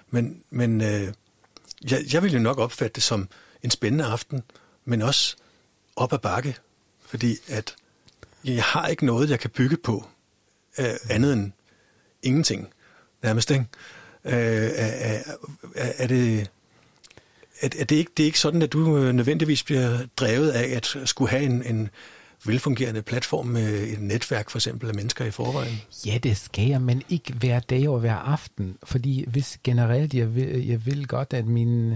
[0.09, 1.13] men, men øh,
[1.91, 3.29] jeg, jeg vil jo nok opfatte det som
[3.63, 4.43] en spændende aften,
[4.85, 5.35] men også
[5.95, 6.57] op ad bakke,
[7.05, 7.75] fordi at
[8.43, 10.07] jeg har ikke noget, jeg kan bygge på,
[10.81, 11.51] øh, andet end
[12.23, 12.67] ingenting,
[13.23, 13.65] nærmest, ikke?
[14.25, 15.21] Øh, er,
[15.75, 16.51] er, er, det...
[17.61, 20.75] Er, er det, ikke, det er ikke sådan, at du øh, nødvendigvis bliver drevet af
[20.75, 21.89] at skulle have en, en
[22.45, 25.81] velfungerende platform med et netværk for eksempel af mennesker i forvejen?
[26.05, 30.35] ja, det skal jeg, men ikke hver dag og hver aften, fordi hvis generelt, jeg
[30.35, 31.95] vil, jeg vil godt, at min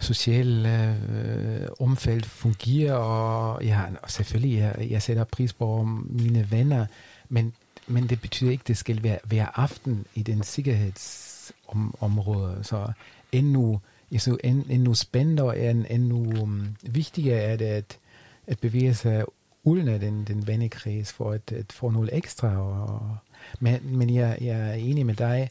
[0.00, 6.86] sociale øh, omfelt fungerer, og ja, og selvfølgelig, jeg, jeg sætter pris på mine venner,
[7.28, 7.52] men,
[7.90, 12.58] men det betyder ikke, at det skal være hver aften i den sikkerhedsområde.
[12.62, 12.92] Så
[13.32, 13.80] endnu,
[14.18, 17.98] så end, endnu spændende og end, endnu um, vigtigere er det at,
[18.46, 19.24] at bevæge sig
[19.64, 22.58] uden af den, den vennekreds for at, at få noget ekstra.
[22.58, 23.16] Og,
[23.60, 25.50] men men jeg, jeg er enig med dig,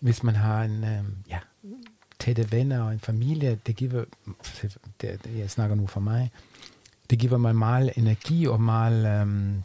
[0.00, 1.38] hvis man har en um, ja,
[2.18, 4.04] tætte venner og en familie, det giver,
[5.00, 6.30] det, jeg snakker nu for mig,
[7.10, 9.64] det giver mig meget energi og meget um,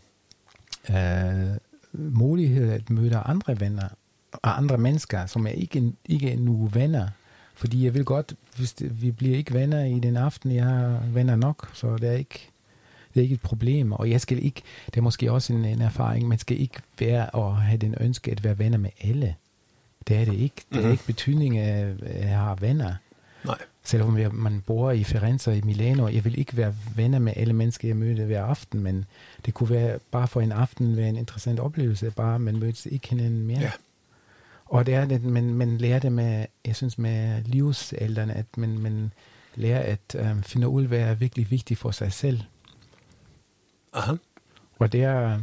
[0.90, 1.58] øh,
[1.98, 3.88] mulighed at møde andre venner
[4.32, 7.08] og andre mennesker, som er ikke, ikke nu venner,
[7.56, 11.02] Fordi jeg vil godt, hvis det, vi bliver ikke venner i den aften, jeg har
[11.14, 12.50] venner nok, så det er ikke,
[13.14, 13.92] det er ikke et problem.
[13.92, 17.30] Og jeg skal ikke, det er måske også en, en erfaring, man skal ikke være
[17.30, 19.36] og have den ønske at være venner med alle.
[20.08, 20.56] Det er det ikke.
[20.70, 20.92] Det er Mhm.
[20.92, 22.94] ikke betydning af, at jeg har venner.
[23.46, 23.58] Nej.
[23.88, 27.34] Selvom jeg, man bor i Firenze og i Milano, jeg vil ikke være venner med
[27.36, 29.06] alle mennesker, jeg møder hver aften, men
[29.46, 33.10] det kunne være bare for en aften være en interessant oplevelse, bare man mødes ikke
[33.10, 33.60] hinanden mere.
[33.60, 33.72] Ja.
[34.66, 38.80] Og det er det, man, man lærer det med, jeg synes med livsalderen, at man,
[38.80, 39.14] man
[39.56, 42.42] lærer at um, finde ud, hvad er virkelig vigtigt for sig selv.
[43.94, 44.14] Aha.
[44.80, 45.40] Og det er,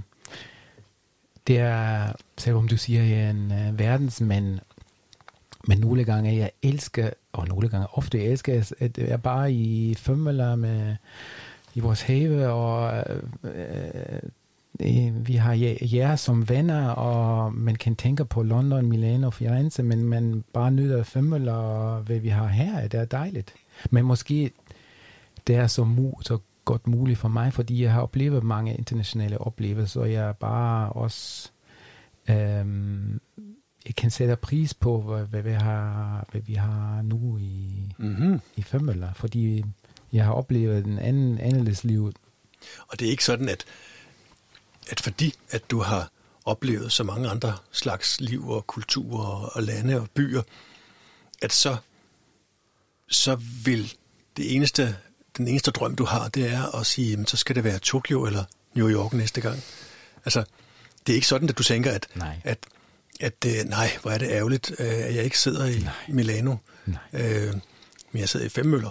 [1.46, 4.58] det er, selvom du siger, jeg er en uh, verdensmand,
[5.68, 9.94] men nogle gange jeg elsker, og nogle gange ofte jeg elsker, at jeg bare i
[9.94, 10.96] Fømmeler med
[11.74, 14.20] i vores have, og øh, øh,
[14.80, 20.04] øh vi har jer, som venner, og man kan tænke på London, Milano, Firenze, men
[20.04, 23.54] man bare nyder Fømmeler, og hvad vi har her, det er dejligt.
[23.90, 24.50] Men måske
[25.46, 29.38] det er så, mu- så godt muligt for mig, fordi jeg har oplevet mange internationale
[29.38, 31.50] oplevelser, og jeg er bare også
[32.28, 33.20] øhm,
[33.86, 38.40] jeg kan sætte pris på, hvad, hvad, vi, har, hvad vi har nu i, Mm-hmm.
[38.56, 39.64] i Femmøller, fordi
[40.12, 42.12] jeg har oplevet en anden anderledes liv.
[42.88, 43.64] Og det er ikke sådan, at,
[44.90, 46.10] at fordi at du har
[46.44, 50.42] oplevet så mange andre slags liv og kulturer og lande og byer,
[51.42, 51.76] at så,
[53.08, 53.92] så vil
[54.36, 54.96] det eneste,
[55.36, 58.24] den eneste drøm, du har, det er at sige, jamen, så skal det være Tokyo
[58.26, 58.44] eller
[58.74, 59.62] New York næste gang.
[60.24, 60.44] Altså,
[61.06, 62.40] det er ikke sådan, at du tænker, at, Nej.
[62.44, 62.58] at,
[63.20, 65.92] at øh, nej, hvor er det ærgerligt, øh, at jeg ikke sidder i Nej.
[66.08, 66.96] Milano, Nej.
[67.12, 67.52] øh,
[68.12, 68.90] men jeg sidder i Femmøller.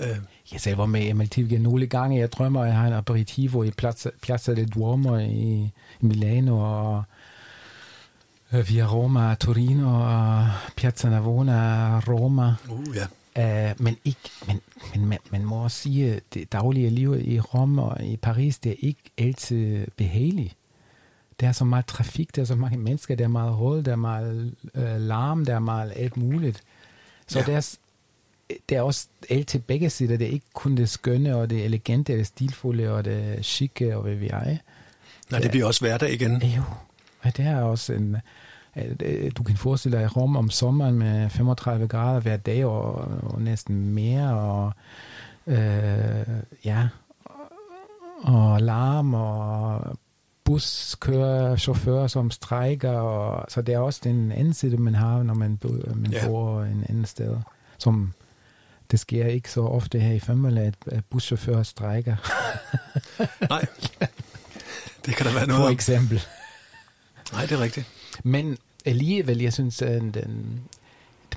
[0.00, 0.16] Øh,
[0.52, 2.18] Jeg selv var med i Maltivia nogle gange.
[2.18, 5.70] Jeg drømmer, at jeg har en aperitivo i Piazza, Piazza del Duomo i
[6.00, 7.02] Milano og
[8.52, 12.54] øh, via Roma, Torino og Piazza Navona, Roma.
[12.68, 13.06] uh, ja.
[13.70, 14.60] Uh, men ikke, men,
[14.94, 18.58] men man, man må også sige, at det daglige liv i Rom og i Paris,
[18.58, 20.56] det er ikke altid behageligt.
[21.40, 23.92] Der er så meget trafik, der er så mange mennesker, der er meget råd, der
[23.92, 26.62] er meget øh, larm, der er meget alt muligt.
[27.26, 27.44] Så Ja.
[27.46, 27.52] ja.
[27.52, 27.76] der, er,
[28.68, 30.16] der er også alt til begge sider.
[30.16, 33.96] Det er ikke kun det skønne og det elegante, og det stilfulde og det chique
[33.96, 34.56] og hvad vi er.
[35.30, 36.42] Nej, det bliver også hverdag igen.
[36.42, 36.62] Jo,
[37.22, 38.16] og det er også en...
[39.36, 43.88] Du kan forestille dig Rom om sommeren med 35 grader hver dag og, og næsten
[43.88, 44.72] mere, og
[45.46, 46.26] øh,
[46.64, 46.88] ja,
[48.22, 49.98] og larm og
[50.50, 51.56] buskører,
[52.06, 55.58] som strækker, og, så det er også den side, man har, når man,
[55.94, 56.26] man ja.
[56.26, 57.36] bor en anden sted,
[57.78, 58.12] som
[58.90, 62.16] det sker ikke så ofte her i Femmerland, at, at buschauffører strækker,
[63.50, 63.66] Nej,
[65.06, 65.72] det kan der være for noget om.
[65.72, 66.22] eksempel.
[67.32, 67.86] Nej, det er rigtigt.
[68.24, 70.60] Men alligevel, jeg synes, at den,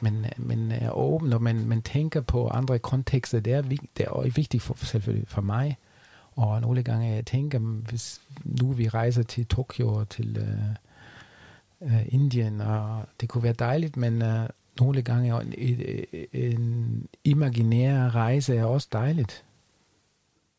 [0.01, 3.39] man, man er åben, og man, man tænker på andre kontekster.
[3.39, 5.77] Det er, det er vigtigt for, selvfølgelig for mig.
[6.35, 12.05] Og nogle gange jeg tænker, hvis nu vi rejser til Tokyo og til øh, øh,
[12.07, 18.55] Indien, og det kunne være dejligt, men øh, nogle gange en, en, en imaginær rejse
[18.55, 19.43] er også dejligt.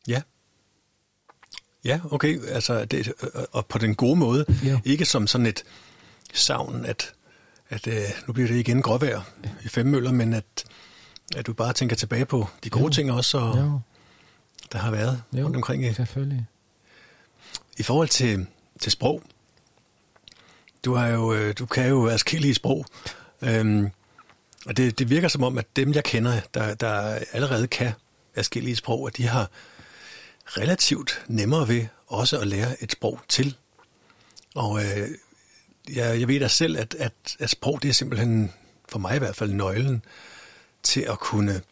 [0.09, 0.23] Ja.
[1.85, 2.41] Ja, okay.
[2.49, 3.13] Altså, det,
[3.53, 4.45] og på den gode måde.
[4.65, 4.81] Ja.
[4.85, 5.65] Ikke som sådan et
[6.35, 7.13] savn, at,
[7.69, 9.21] at øh, nu bliver det igen gråvejr
[9.65, 10.65] i femmøller, men at,
[11.37, 12.91] at du bare tænker tilbage på de gode Jo.
[12.91, 13.81] ting også, og Jo,
[14.73, 15.97] der har været jo, rundt omkring.
[15.97, 16.47] selvfølgelig.
[17.79, 18.47] I forhold til,
[18.81, 19.23] til sprog,
[20.85, 22.87] du, har jo, øh, du kan jo adskillige sprog,
[23.43, 23.91] øhm,
[24.67, 27.93] og det, det virker som om, at dem, jeg kender, der, der allerede kan
[28.37, 29.51] adskillige sprog, at de har
[30.47, 33.57] relativt nemmere ved også at lære et sprog til.
[34.55, 35.09] Og øh,
[35.95, 38.53] jeg, jeg ved da selv, at, at, at sprog, det er simpelthen,
[38.89, 40.05] for mig i hvert fald, nøglen
[40.83, 41.63] til at kunne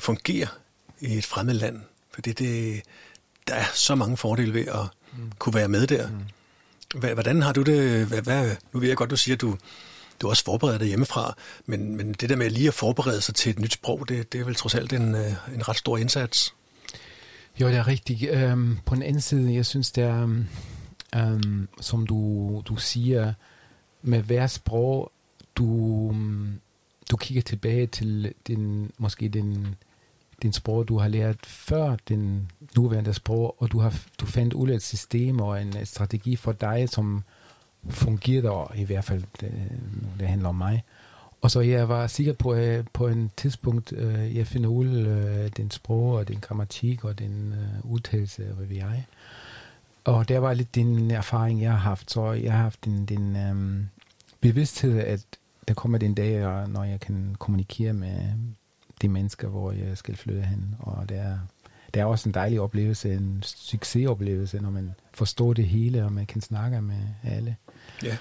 [0.00, 0.46] fungere
[1.00, 1.80] i et fremmed land.
[2.14, 2.82] Fordi det,
[3.48, 5.32] der er så mange fordele ved at mm.
[5.38, 6.08] kunne være med der.
[6.08, 7.00] Mm.
[7.14, 8.06] Hvordan har du det?
[8.06, 9.56] Hvad, hvad, nu ved jeg godt, du siger, at du,
[10.20, 13.50] du også forbereder dig hjemmefra, men, men det der med lige at forberede sig til
[13.50, 16.54] et nyt sprog, det, det er vel trods alt en, øh, en ret stor indsats.
[17.60, 18.30] Jo, det er rigtigt.
[18.30, 20.44] Øhm, på den anden side, jeg synes, det er,
[21.14, 23.32] øhm, som du, du siger,
[24.02, 25.12] med hver sprog,
[25.56, 26.16] du,
[27.10, 29.74] du kigger tilbage til den, måske den,
[30.42, 34.68] din sprog, du har lært før den nuværende sprog, og du har du fandt ud
[34.68, 37.22] af et system og en strategi for dig, som
[37.88, 39.52] fungerede, og i hvert fald, det,
[40.18, 40.84] det handler om mig.
[41.40, 45.44] Og så jeg var sikker på, at på en tidspunkt, øh, jeg finder ud af
[45.44, 48.90] øh, den sprog og den grammatik og den øh, udtalelse, hvad vi er.
[50.04, 52.10] Og der var lidt den erfaring, jeg har haft.
[52.10, 53.88] Så jeg har haft den, den øhm,
[54.40, 55.20] bevidsthed, at
[55.68, 58.32] der kommer den dag, når jeg kan kommunikere med
[59.02, 60.74] de mennesker, hvor jeg skal flytte hen.
[60.78, 61.38] Og det er,
[61.94, 66.26] det er også en dejlig oplevelse, en succesoplevelse, når man forstår det hele, og man
[66.26, 67.56] kan snakke med alle.
[68.02, 68.16] Ja.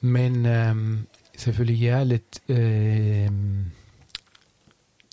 [0.00, 2.40] Men øhm, selvfølgelig jeg er lidt...
[2.48, 3.64] Øhm,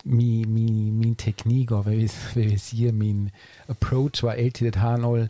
[0.07, 3.29] min, min, min teknik, og hvad vi, hvad vi siger, min
[3.67, 5.29] approach var altid at have nogle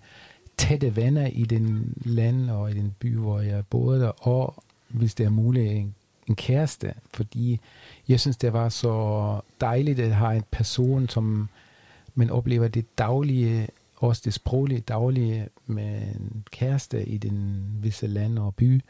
[0.57, 5.13] tætte venner i den land og i den by, hvor jeg boede der, og hvis
[5.13, 5.94] det er muligt, en,
[6.27, 7.59] en kæreste, fordi
[8.07, 11.49] jeg synes, det var så dejligt at have en person, som
[12.15, 18.39] man oplever det daglige, også det sproglige daglige med en kæreste i den visse land
[18.39, 18.81] og by.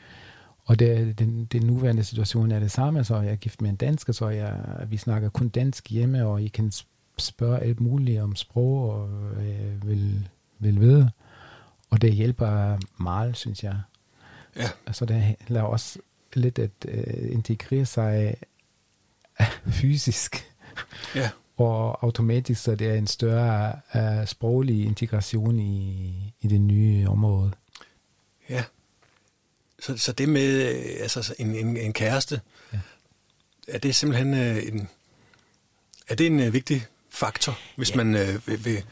[0.65, 3.75] Og det, den, den nuværende situation er det samme, så jeg er gift med en
[3.75, 6.71] dansker, så jeg, vi snakker kun dansk hjemme, og I kan
[7.17, 11.11] spørge alt muligt om sprog, og jeg vil, vil vide.
[11.89, 13.79] Og det hjælper meget, synes jeg.
[14.55, 14.67] Ja.
[14.87, 15.99] Altså det lader også
[16.35, 18.35] lidt at uh, integrere sig
[19.81, 20.51] fysisk.
[21.15, 21.29] Ja.
[21.57, 27.51] Og automatisk, så det er en større uh, sproglig integration i, i det nye område.
[28.49, 28.63] Ja.
[29.79, 30.61] Så, så det med
[30.99, 32.41] altså en, en, en kæreste,
[32.73, 32.79] ja.
[33.67, 34.89] er det simpelthen uh, en,
[36.07, 38.03] er det en uh, vigtig faktor, hvis ja.
[38.03, 38.83] man uh, vil, vil,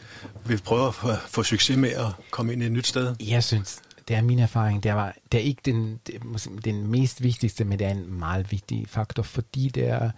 [0.46, 3.16] vil prøve at få succes med at komme ind i et nyt sted?
[3.20, 4.84] Jeg synes, det er min erfaring.
[4.84, 6.00] Det er, det er ikke den,
[6.66, 10.12] den mest vigtigste, men det er en meget vigtig faktor, fordi det er,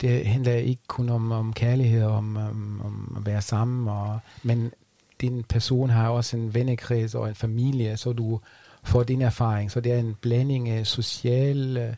[0.00, 4.72] det handler ikke kun om, om kærlighed, om, om, om at være sammen, og, men
[5.20, 8.40] din person har også en vennekreds og en familie, så du
[8.82, 9.70] får din erfaring.
[9.70, 11.94] Så det er en blanding af social, øh,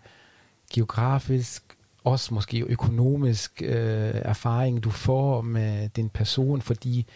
[0.72, 1.62] geografisk,
[2.04, 7.06] også måske økonomisk øh, erfaring, du får med din person, fordi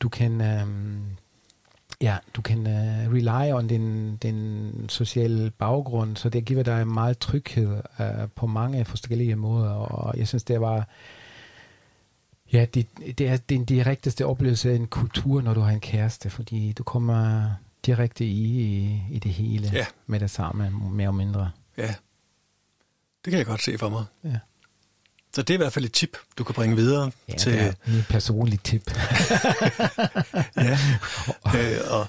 [0.00, 0.40] du kan...
[0.40, 0.66] Øh,
[2.02, 7.18] Ja, du kan uh, rely on din, din sociale baggrund, så det giver dig meget
[7.18, 10.88] tryghed uh, på mange forskellige måder, og jeg synes, det var
[12.52, 12.86] ja, det,
[13.18, 16.82] det er den direkteste oplevelse af en kultur, når du har en kæreste, fordi du
[16.82, 17.50] kommer
[17.86, 19.86] direkte i, i, i det hele ja.
[20.06, 21.50] med det samme, mere og mindre.
[21.76, 21.94] Ja,
[23.24, 24.04] det kan jeg godt se for mig.
[24.24, 24.38] Ja.
[25.32, 27.52] Så det er i hvert fald et tip, du kan bringe videre ja, til...
[27.52, 28.90] det er min personlige tip.
[30.56, 30.78] ja,
[31.56, 32.08] øh, og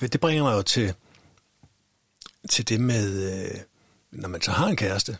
[0.00, 0.94] det bringer mig jo til,
[2.48, 3.60] til det med, øh,
[4.10, 5.18] når man så har en kæreste,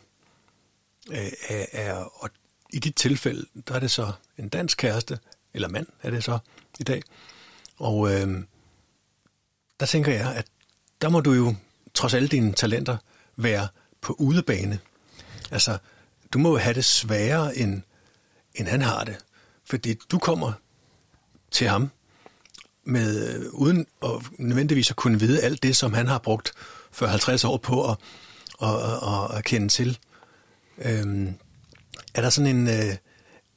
[1.10, 1.30] øh,
[1.72, 2.30] er, og
[2.72, 5.18] i dit tilfælde, der er det så en dansk kæreste,
[5.54, 6.38] eller mand er det så
[6.78, 7.02] i dag,
[7.76, 8.44] og øh,
[9.80, 10.46] der tænker jeg, at
[11.02, 11.54] der må du jo,
[11.94, 12.96] trods alle dine talenter,
[13.36, 13.68] være
[14.00, 14.78] på udebane.
[15.50, 15.78] Altså,
[16.32, 17.82] du må jo have det sværere, end,
[18.54, 19.16] end han har det.
[19.64, 20.52] Fordi du kommer
[21.50, 21.90] til ham
[22.84, 26.52] med, øh, uden at nødvendigvis at kunne vide alt det, som han har brugt
[26.92, 27.96] for 50 år på at,
[28.62, 28.68] at,
[29.02, 29.98] at, at kende til.
[30.78, 31.34] Øhm,
[32.14, 32.96] er der sådan en, øh,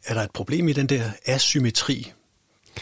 [0.06, 2.12] er der et problem i den der asymmetri,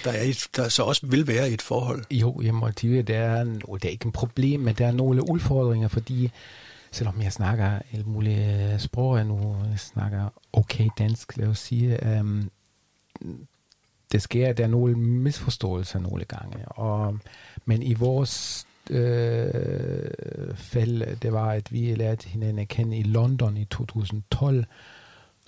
[0.03, 2.03] der, er et, der så også vil være i et forhold?
[2.11, 5.29] Jo, jeg må sige, det er, det er ikke et problem, men der er nogle
[5.29, 6.31] udfordringer, fordi
[6.91, 11.59] selvom jeg snakker alt mulige øh, sprog, jeg nu jeg snakker okay dansk, lad os
[11.59, 12.51] sige, um,
[14.11, 16.67] det sker, der er nogle misforståelser nogle gange.
[16.67, 17.19] Og,
[17.65, 20.11] men i vores øh,
[20.55, 24.65] fald, det var, at vi lærte hinanden at kende i London i 2012.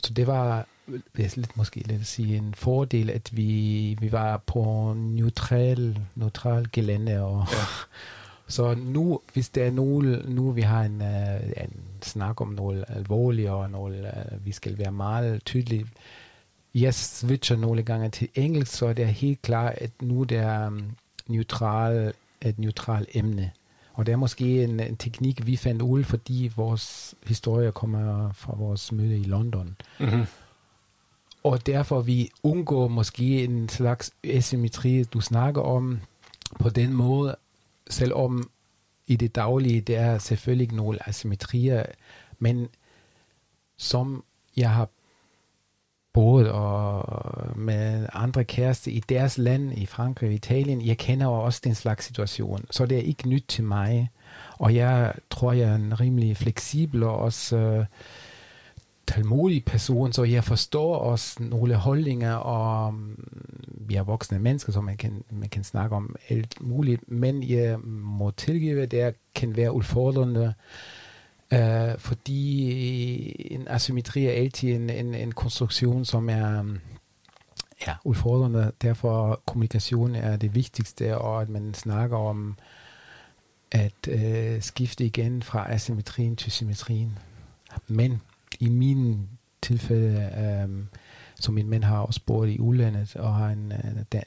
[0.03, 0.67] Så det var
[1.15, 7.23] lidt, måske lidt at sige en fordel, at vi, vi var på neutral, neutral gelænde
[7.23, 7.57] og ja.
[8.51, 12.85] Så nu, hvis der er nogle, nu vi har en, uh, en snak om noget
[12.87, 15.85] alvorligt, og noget, uh, vi skal være meget tydelige,
[16.75, 20.67] jeg switcher nogle gange til engelsk, så det er helt klart, at nu det er
[20.67, 20.83] um,
[21.27, 23.51] neutral, et neutralt emne.
[23.93, 28.55] Og det er måske en, en teknik, vi fandt ud, fordi vores historie kommer fra
[28.57, 29.75] vores møde i London.
[29.99, 30.25] Mm-hmm.
[31.43, 35.99] Og derfor vi undgår måske en slags asymmetri, du snakker om,
[36.59, 37.35] på den måde,
[37.91, 38.49] selvom
[39.07, 41.83] i det daglige, der er selvfølgelig nogle asymmetrier,
[42.39, 42.67] men
[43.77, 44.23] som
[44.57, 44.89] jeg har
[46.13, 47.05] boet og
[47.57, 52.05] med andre kæreste i deres land, i Frankrig og Italien, jeg kender også den slags
[52.05, 54.09] situation, så det er ikke nyt til mig.
[54.57, 57.85] Og jeg tror, jeg er en rimelig fleksibel og også øh,
[59.07, 63.25] tålmodig person, så jeg forstår også nogle holdninger, og mm,
[63.67, 67.79] vi er voksne mennesker, så man kan, man kan snakke om alt muligt, men jeg
[67.79, 70.53] må tilgive, det kan være udfordrende,
[71.53, 76.79] øh, fordi en asymmetri er altid en, en, en konstruktion, som er mm,
[77.87, 78.71] ja, udfordrende.
[78.81, 82.57] Derfor kommunikation er det vigtigste, og at man snakker om
[83.71, 87.17] at øh, skifte igen fra asymmetrien til symmetrien.
[87.87, 88.21] Men
[88.61, 89.29] i min
[89.61, 90.87] tilfælde, øhm,
[91.39, 93.73] så min mand har også boet i udlandet og har en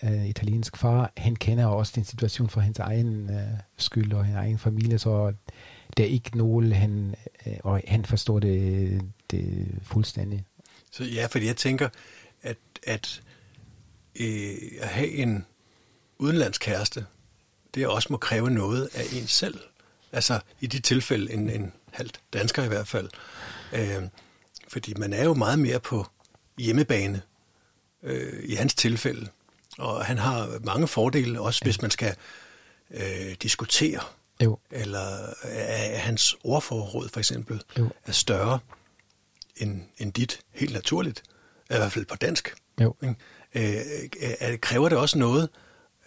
[0.02, 1.12] uh, italiensk far.
[1.16, 5.32] Han kender også den situation for hans egen øh, skyld og hans egen familie, så
[5.96, 7.14] der er ikke nogen, han,
[7.46, 10.44] øh, og han forstår det, det fuldstændig.
[10.90, 11.88] Så ja, fordi jeg tænker,
[12.42, 13.22] at, at
[14.20, 15.46] øh, at have en
[16.18, 17.06] udenlandsk kæreste,
[17.74, 19.58] det også må kræve noget af en selv.
[20.12, 23.08] Altså i de tilfælde en, en halvt dansker i hvert fald.
[23.72, 24.02] Øh,
[24.68, 26.06] fordi man er jo meget mere på
[26.58, 27.22] hjemmebane
[28.02, 29.28] øh, i hans tilfælde.
[29.78, 32.14] Og han har mange fordele, også hvis man skal
[32.90, 34.00] øh, diskutere.
[34.42, 34.58] Jo.
[34.70, 37.90] Eller øh, hans ordforråd for eksempel jo.
[38.06, 38.58] er større
[39.56, 41.22] end, end dit, helt naturligt.
[41.70, 42.54] I hvert fald på dansk.
[42.80, 42.94] Jo.
[43.02, 43.14] Øh,
[43.54, 45.48] øh, kræver det også noget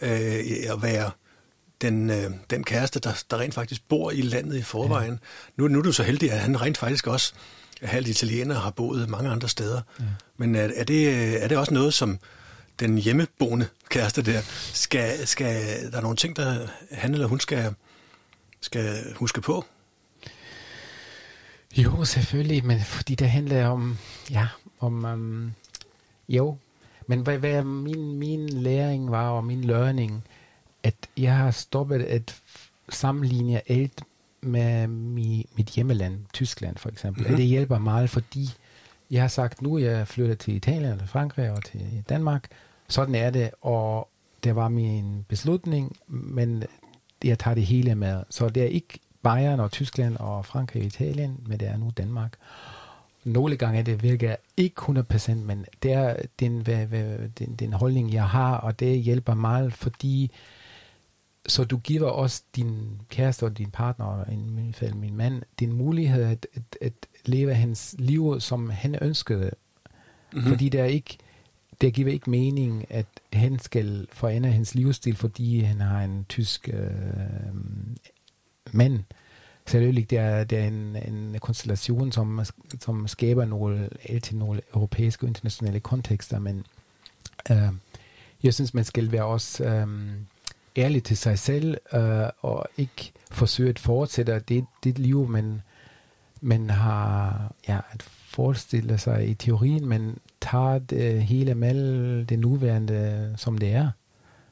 [0.01, 1.11] øh, at være
[1.81, 5.11] den, øh, den kæreste, der, der rent faktisk bor i landet i forvejen.
[5.11, 5.17] Ja.
[5.57, 7.33] Nu, nu er du så heldig, at han rent faktisk også
[7.81, 9.81] halvt italiener har boet mange andre steder.
[9.99, 10.05] Ja.
[10.37, 12.19] Men er, er, det, er det også noget, som
[12.79, 14.41] den hjemmeboende kæreste der,
[14.73, 17.73] skal, skal der er nogle ting, der han eller hun skal,
[18.61, 19.65] skal huske på?
[21.77, 23.97] Jo, selvfølgelig, men fordi det handler om,
[24.31, 24.47] ja,
[24.79, 25.53] om, um,
[26.29, 26.57] jo,
[27.07, 30.23] men hvad, hvad min, min læring var, og min learning,
[30.83, 32.35] at jeg har stoppet at
[32.89, 34.03] sammenligne alt
[34.41, 37.21] med mi, mit hjemmeland, Tyskland for eksempel.
[37.21, 37.33] Mm-hmm.
[37.33, 38.49] At det hjælper meget, fordi
[39.11, 42.47] jeg har sagt, nu jeg flyttet til Italien eller Frankrig og til Danmark.
[42.87, 44.09] Sådan er det, og
[44.43, 46.63] det var min beslutning, men
[47.23, 48.23] jeg tager det hele med.
[48.29, 51.91] Så det er ikke Bayern og Tyskland og Frankrig og Italien, men det er nu
[51.97, 52.33] Danmark.
[53.23, 56.65] Nogle gange det virker ikke 100%, men det er den,
[57.39, 60.31] den, den holdning, jeg har, og det hjælper meget, fordi
[61.47, 65.41] så du giver også din kæreste og din partner, og i min fald min mand,
[65.59, 66.93] din mulighed at, at, at
[67.25, 69.51] leve hans liv, som han ønskede.
[70.33, 70.49] Mm-hmm.
[70.49, 71.17] Fordi det er ikke,
[71.81, 76.69] det giver ikke mening, at han skal forandre hans livsstil, fordi han har en tysk
[76.73, 77.55] øh,
[78.71, 79.03] mand.
[79.65, 82.45] Selvfølgelig, det er, det er en, en konstellation, som,
[82.79, 86.65] som skaber nogle, altid nogle europæiske og internationale kontekster, men
[87.51, 87.69] øh,
[88.43, 89.87] jeg synes, man skal være også øh,
[90.77, 95.61] ærlig til sig selv, øh, og ikke forsøge at fortsætte det, det liv, man,
[96.41, 103.33] man har ja, at forestille sig i teorien, men tager det hele med det nuværende,
[103.37, 103.91] som det er.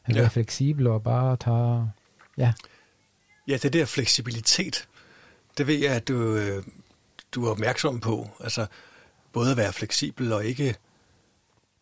[0.05, 0.19] At ja.
[0.19, 1.91] være fleksibel og bare tage...
[2.37, 2.53] Ja.
[3.47, 4.87] Ja, det der fleksibilitet,
[5.57, 6.63] det ved jeg, at du, øh,
[7.31, 8.29] du er opmærksom på.
[8.39, 8.65] Altså,
[9.33, 10.75] både at være fleksibel og ikke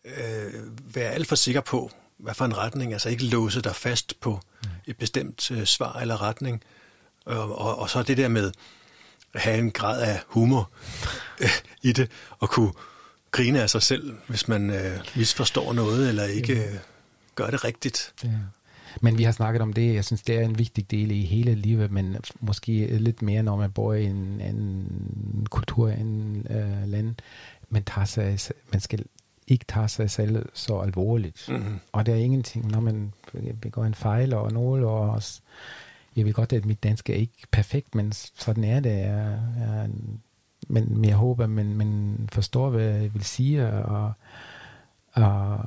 [0.04, 0.54] øh,
[0.94, 2.92] være alt for sikker på, hvad for en retning.
[2.92, 4.70] Altså ikke låse dig fast på mm.
[4.86, 6.62] et bestemt øh, svar eller retning.
[7.26, 8.52] Og, og, og så det der med
[9.34, 10.70] at have en grad af humor
[11.42, 11.48] øh,
[11.82, 12.72] i det, og kunne
[13.30, 16.78] grine af sig selv, hvis man øh, misforstår noget, eller ikke øh,
[17.34, 18.12] gør det rigtigt.
[18.24, 18.28] Ja.
[19.00, 19.94] Men vi har snakket om det.
[19.94, 23.56] Jeg synes, det er en vigtig del i hele livet, men måske lidt mere, når
[23.56, 27.14] man bor i en, en kultur, en øh, land.
[27.68, 29.04] Man, tager sig, man skal
[29.46, 31.48] ikke tage sig selv så alvorligt.
[31.48, 31.80] Mm-hmm.
[31.92, 33.12] Og der er ingenting, når man
[33.60, 35.22] begår en fejl og noget, og
[36.16, 38.90] jeg ved godt, at mit dansk er ikke perfekt, men sådan er det.
[38.90, 39.90] Jeg, jeg,
[40.68, 44.12] men, jeg håber, man, man forstår, hvad jeg vil sige, og,
[45.12, 45.60] og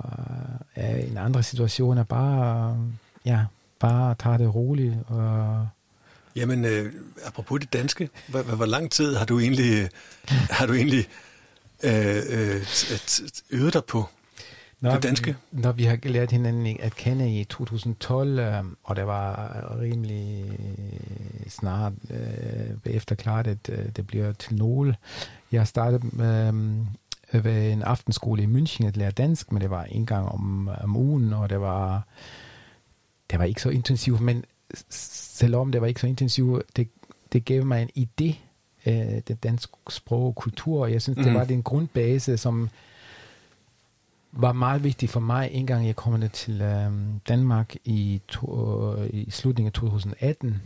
[0.77, 2.77] ja, en andre situation er bare
[3.25, 3.45] ja,
[3.79, 4.95] bare tage det roligt.
[5.07, 5.67] Og
[6.35, 6.93] Jamen, øh,
[7.25, 9.89] apropos det danske, hvor, hvor lang tid har du egentlig,
[10.27, 11.07] har du egentlig
[11.83, 12.61] øh, øh,
[13.51, 14.05] øvet dig på
[14.79, 15.35] når det danske?
[15.51, 20.45] Vi, når vi har lært hinanden at kende i 2012, øh, og det var rimelig
[21.47, 24.95] snart øh, efter klart, at øh, det bliver til nogle.
[25.51, 26.01] Jeg startede
[27.33, 30.69] øh, ved en aftenskole i München at lære dansk, men det var en gang om,
[30.81, 32.07] om ugen, og det var
[33.31, 34.45] det var ikke så intensivt, men
[34.89, 36.89] selvom det var ikke så intensivt, det,
[37.33, 38.35] det gav mig en idé
[38.87, 41.23] af det danske sprog og kultur, jeg synes, mm.
[41.23, 42.69] det var den grundbase, som
[44.31, 49.31] var meget vigtig for mig, en gang jeg kom til øhm, Danmark i, to, i
[49.31, 50.61] slutningen af 2018,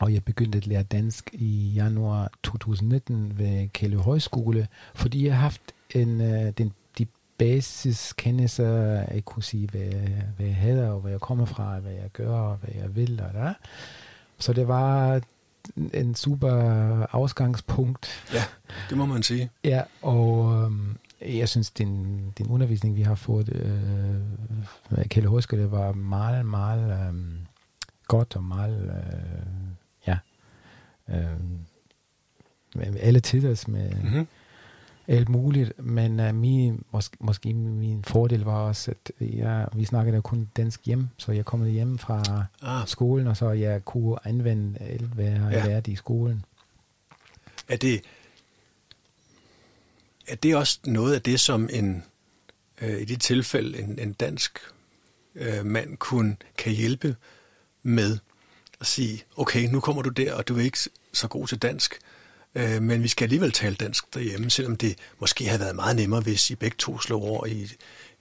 [0.00, 5.40] og jeg begyndte at lære dansk i januar 2019 ved Kæle Højskole, fordi jeg har
[5.40, 5.62] haft
[5.94, 6.72] en, øh, den
[7.38, 9.92] basiskendelser, jeg kunne sige, hvad,
[10.36, 13.22] hvad jeg hedder, og hvor jeg kommer fra, hvad jeg gør, og hvad jeg vil.
[13.28, 13.54] Og der.
[14.38, 15.20] Så det var
[15.76, 16.52] en super
[17.14, 18.08] afgangspunkt.
[18.34, 18.42] Ja,
[18.90, 19.50] det må man sige.
[19.64, 25.70] Ja, og øhm, jeg synes, den, den undervisning, vi har fået øh, Kjelle Huske, det
[25.70, 27.14] var meget, meget øh,
[28.06, 30.18] godt og meget, øh, ja,
[31.08, 34.26] øh, alle tiders, med mm-hmm.
[35.08, 35.72] Alt muligt.
[35.78, 40.50] Men uh, min, mås- måske min fordel var også, at jeg, vi snakkede jo kun
[40.56, 42.88] dansk hjem, så jeg kom hjem fra ah.
[42.88, 45.66] skolen, og så jeg kunne anvende alt, hvad jeg ja.
[45.66, 46.44] lærte i skolen.
[47.68, 48.02] Er det,
[50.28, 52.04] er det også noget af det, som en,
[52.80, 54.58] øh, i det tilfælde en, en dansk
[55.34, 57.16] øh, mand kun kan hjælpe
[57.82, 58.18] med
[58.80, 60.78] at sige, okay, nu kommer du der, og du er ikke
[61.12, 61.98] så god til dansk,
[62.58, 66.20] øh, men vi skal alligevel tale dansk derhjemme, selvom det måske havde været meget nemmere,
[66.20, 67.70] hvis I begge to slog over i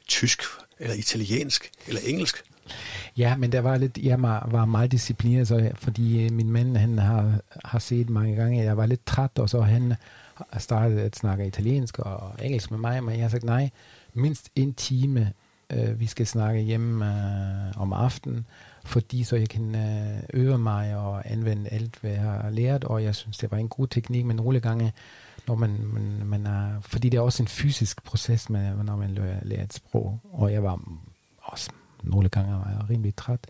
[0.07, 0.41] tysk,
[0.79, 2.43] eller italiensk, eller engelsk.
[3.17, 6.97] Ja, men der var lidt, jeg var meget disciplineret, så, fordi øh, min mand han
[6.97, 9.93] har, har set mange gange, at jeg var lidt træt, og så han
[10.57, 13.69] startede at snakke italiensk og engelsk med mig, men jeg har sagt nej,
[14.13, 15.33] mindst en time,
[15.69, 18.45] øh, vi skal snakke hjemme øh, om aftenen,
[18.87, 23.03] fordi så jeg kan øh, øve mig og anvende alt, hvad jeg har lært, og
[23.03, 24.93] jeg synes, det var en god teknik, men nogle gange,
[25.47, 29.39] når man, man, man er, fordi det er også en fysisk proces, man, når man
[29.41, 30.81] lærer et sprog, og jeg var
[31.41, 31.69] også
[32.03, 33.47] nogle gange var jeg rimelig træt,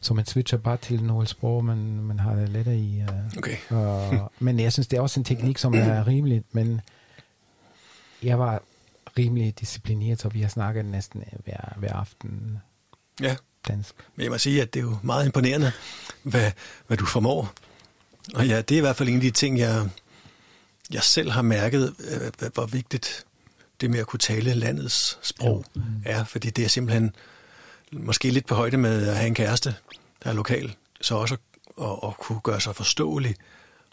[0.00, 3.02] så man switcher bare til nogle sprog, man, man har det lettere i.
[3.02, 3.56] Uh, okay.
[3.70, 6.80] og, men jeg synes, det er også en teknik, som er rimelig, men
[8.22, 8.62] jeg var
[9.18, 12.58] rimelig disciplineret, så vi har snakket næsten hver, hver aften
[13.22, 13.36] ja.
[13.68, 13.94] Dansk.
[14.16, 15.72] Men jeg må sige, at det er jo meget imponerende,
[16.22, 16.52] hvad,
[16.86, 17.52] hvad du formår.
[18.34, 19.88] Og ja, det er i hvert fald en af de ting, jeg,
[20.90, 23.26] jeg selv har mærket, øh, hvor vigtigt
[23.80, 25.82] det med at kunne tale landets sprog mm.
[26.04, 27.14] er, fordi det er simpelthen
[27.92, 29.74] måske lidt på højde med at have en kæreste,
[30.24, 33.34] der er lokal, så også at, at, at kunne gøre sig forståelig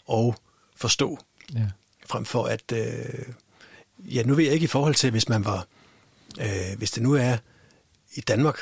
[0.06, 0.36] og
[0.76, 1.18] forstå,
[1.54, 1.66] ja.
[2.06, 3.32] frem for at, øh,
[3.98, 5.66] ja, nu ved jeg ikke i forhold til, hvis man var,
[6.40, 7.36] øh, hvis det nu er
[8.14, 8.58] i Danmark,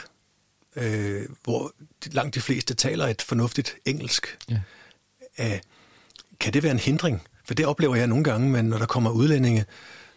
[0.76, 1.72] øh, hvor
[2.12, 4.60] langt de fleste taler et fornuftigt engelsk, ja.
[5.38, 5.58] øh,
[6.40, 7.22] kan det være en hindring?
[7.44, 9.64] For det oplever jeg nogle gange, men når der kommer udlændinge,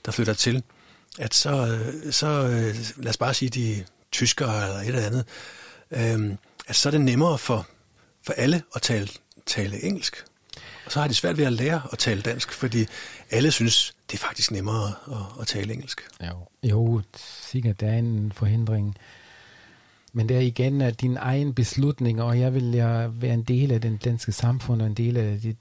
[0.05, 0.63] der flytter til,
[1.19, 5.25] at så, øh, så øh, lad os bare sige, de tyskere eller et eller andet,
[5.91, 6.37] øh,
[6.67, 7.67] at så er det nemmere for,
[8.25, 9.07] for alle at tale,
[9.45, 10.25] tale engelsk.
[10.85, 12.85] Og så har de svært ved at lære at tale dansk, fordi
[13.31, 16.07] alle synes, det er faktisk nemmere at, at tale engelsk.
[16.27, 17.01] Jo, jo
[17.45, 18.97] sikkert der er en forhindring.
[20.17, 23.71] Men det er igen at din egen beslutning, og jeg vil jeg være en del
[23.71, 25.55] af den danske samfund og en del af de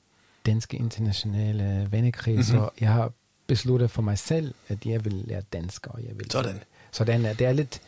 [0.46, 2.64] danske internationale vennekreds, mm-hmm.
[2.64, 3.12] og jeg har
[3.46, 6.30] besluttet for mig selv, at jeg vil lære dansk, og jeg vil...
[6.30, 6.62] Sådan.
[6.92, 7.80] Sådan, det er lidt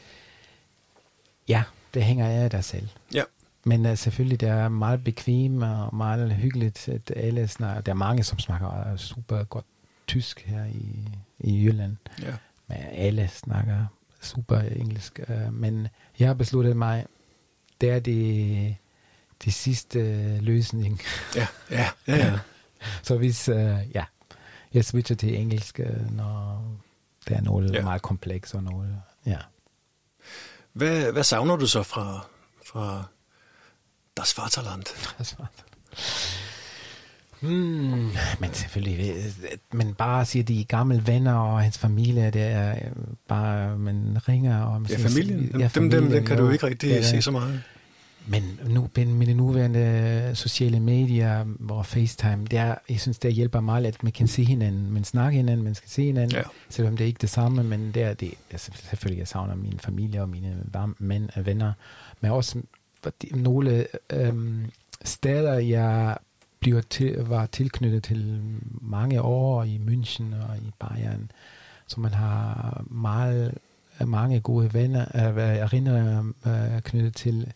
[1.49, 1.63] Ja,
[1.95, 2.89] det hænger af dig selv.
[3.15, 3.23] Ja.
[3.65, 7.81] Men uh, selvfølgelig, det er meget bekvemt og meget hyggeligt, at alle snakker.
[7.81, 9.67] Der er mange, som snakker super godt
[10.07, 11.09] tysk her i,
[11.41, 11.97] i Jylland.
[12.23, 12.35] Ja.
[12.69, 13.87] Men alle snakker
[14.21, 15.21] super engelsk.
[15.29, 15.89] Uh, men
[16.19, 17.07] jeg har besluttet mig,
[17.81, 18.77] det er det,
[19.45, 20.01] det sidste
[20.41, 21.01] løsning.
[21.37, 22.17] Ja, ja, ja.
[22.17, 22.39] ja.
[23.03, 24.05] Så hvis, uh, ja,
[24.75, 26.65] jeg switcher til engelsk, når
[27.29, 27.83] det er noget ja.
[27.83, 29.39] meget kompleks og noget, ja.
[30.73, 32.27] Hvad, hvad savner du så fra,
[32.67, 33.05] fra
[34.17, 34.85] Das Vaterland?
[35.19, 36.48] Das Vaterland.
[37.41, 38.11] Hmm,
[38.41, 39.15] men selvfølgelig,
[39.73, 42.81] men bare siger de gamle venner og hans familie, det er øh,
[43.29, 44.61] bare, man ringer.
[44.63, 46.91] Og man ja, familien, dem, ja, familien, dem, dem, dem kan jo, du ikke rigtig
[46.91, 47.63] ja, se så meget.
[48.31, 53.61] Men nu, med de nuværende sociale medier og FaceTime, det er, jeg synes, det hjælper
[53.61, 56.43] meget, at man kan se hinanden, man snakker hinanden, man skal se hinanden, ja.
[56.69, 58.35] selvom det er ikke det samme, men det er det.
[58.53, 60.57] Jeg, selvfølgelig, jeg savner min familie og mine
[60.99, 61.73] mænd og venner,
[62.21, 62.63] men også
[63.31, 64.71] nogle øhm,
[65.05, 66.17] steder, jeg
[66.61, 68.43] bliver til, var tilknyttet til
[68.81, 71.31] mange år i München og i Bayern,
[71.87, 73.59] så man har meget,
[74.07, 77.53] mange gode venner, øh, erindringer øh, knyttet til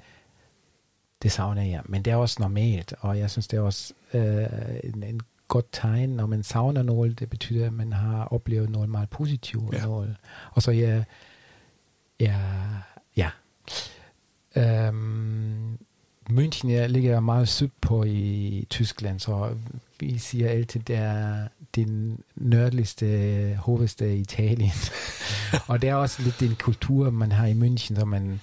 [1.22, 1.82] det savner jeg.
[1.84, 4.46] Men det er også normalt, og jeg synes, det er også øh,
[4.84, 7.18] en, en godt tegn, når man savner noget.
[7.18, 9.74] Det betyder, at man har oplevet noget meget positivt.
[9.74, 9.84] Ja.
[9.84, 10.16] Noget.
[10.53, 11.05] Og så ja,
[12.20, 12.38] ja,
[13.16, 13.30] ja.
[14.57, 15.78] Øhm,
[16.31, 19.55] München ligger meget syd på i Tyskland, så
[20.01, 24.73] vi siger altid, det er den nørdeligste hovedstad i Italien.
[25.68, 28.41] og det er også lidt den kultur, man har i München, så man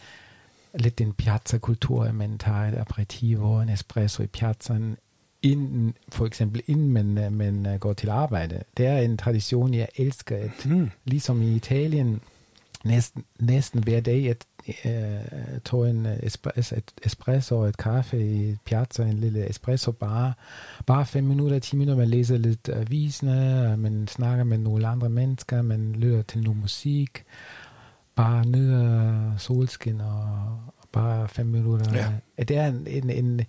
[0.73, 4.97] lidt den piazza-kultur, man tager et aperitivo, en espresso i piazzaen,
[5.41, 8.63] inden, for eksempel inden man, man går til arbejde.
[8.77, 10.37] Det er en tradition, jeg elsker.
[10.37, 10.91] At, mm.
[11.05, 12.21] Ligesom i Italien,
[12.85, 18.55] næsten, næsten hver dag, at uh, tog en espresso, et espresso og et kaffe i
[18.65, 20.37] piazza, en lille espresso bar.
[20.85, 25.61] Bare fem minutter, ti minutter, man læser lidt aviserne, man snakker med nogle andre mennesker,
[25.61, 27.23] man lytter til noget musik
[28.15, 30.59] bare nyder solskin og
[30.91, 31.95] bare fem minutter.
[32.37, 32.43] Ja.
[32.43, 33.41] Det er en, en, en,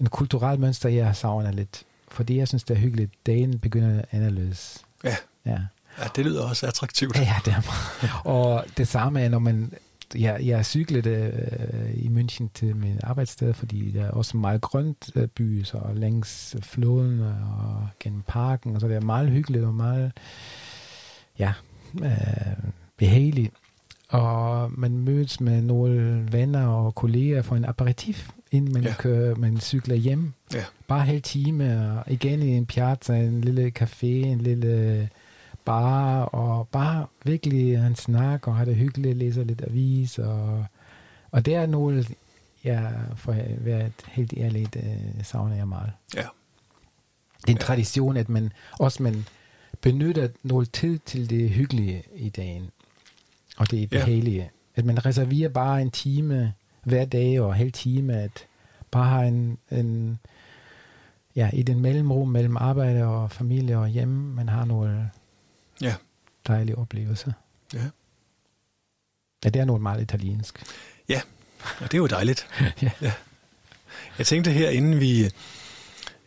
[0.00, 1.84] en kulturel mønster, jeg savner lidt.
[2.10, 3.12] fordi jeg synes, det er hyggeligt.
[3.26, 4.84] Dagen begynder anderledes.
[5.04, 5.16] Ja.
[5.46, 5.58] Ja.
[5.98, 7.16] ja, det lyder også attraktivt.
[7.16, 8.20] Ja, det er.
[8.24, 9.72] Og det samme er, når man...
[10.14, 15.10] Jeg, jeg cyklede øh, i München til min arbejdssted, fordi der er også meget grønt
[15.14, 19.74] øh, by, så længs floden og gennem parken, og så det er meget hyggeligt og
[19.74, 20.12] meget
[21.38, 21.52] ja,
[22.02, 23.52] øh, behageligt.
[24.08, 28.94] Og man mødes med nogle venner og kolleger for en aperitif, inden man, ja.
[28.98, 30.32] kører, man cykler hjem.
[30.54, 30.64] Ja.
[30.86, 35.08] Bare halv time, og igen i en piazza, en lille café, en lille
[35.68, 40.64] bar, og bare virkelig han snakker og har det hyggeligt, læser lidt avis, og,
[41.30, 42.08] og det er noget,
[42.64, 45.92] jeg for at være helt ærligt, øh, savner jeg meget.
[46.16, 46.22] Ja.
[47.40, 49.24] Det er en tradition, at man også man
[49.80, 52.70] benytter noget tid til det hyggelige i dagen,
[53.56, 53.86] og det Ja.
[53.86, 54.50] behagelige.
[54.76, 56.52] At man reserverer bare en time
[56.84, 58.46] hver dag og halv time, at
[58.90, 60.18] bare have en, en
[61.36, 65.10] ja, i den mellemrum mellem arbejde og familie og hjemme, man har nogle
[65.80, 65.94] Ja.
[66.46, 67.32] dejlige oplevelser.
[67.74, 67.84] Ja.
[69.44, 70.62] Ja, det er noget meget italiensk.
[71.08, 71.20] Ja,
[71.62, 72.46] og det er jo dejligt.
[72.82, 72.90] Ja.
[73.00, 73.12] ja.
[74.18, 75.24] Jeg tænkte her, inden vi...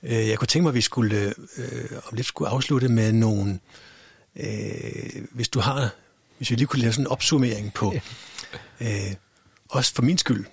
[0.04, 3.60] Øh, jeg kunne tænke mig, at vi skulle øh, om lidt skulle afslutte med nogle...
[4.36, 5.90] Øh, hvis du har...
[6.38, 7.94] Hvis vi lige kunne lave sådan en opsummering på...
[8.82, 9.14] Øh,
[9.70, 10.46] også for min skyld.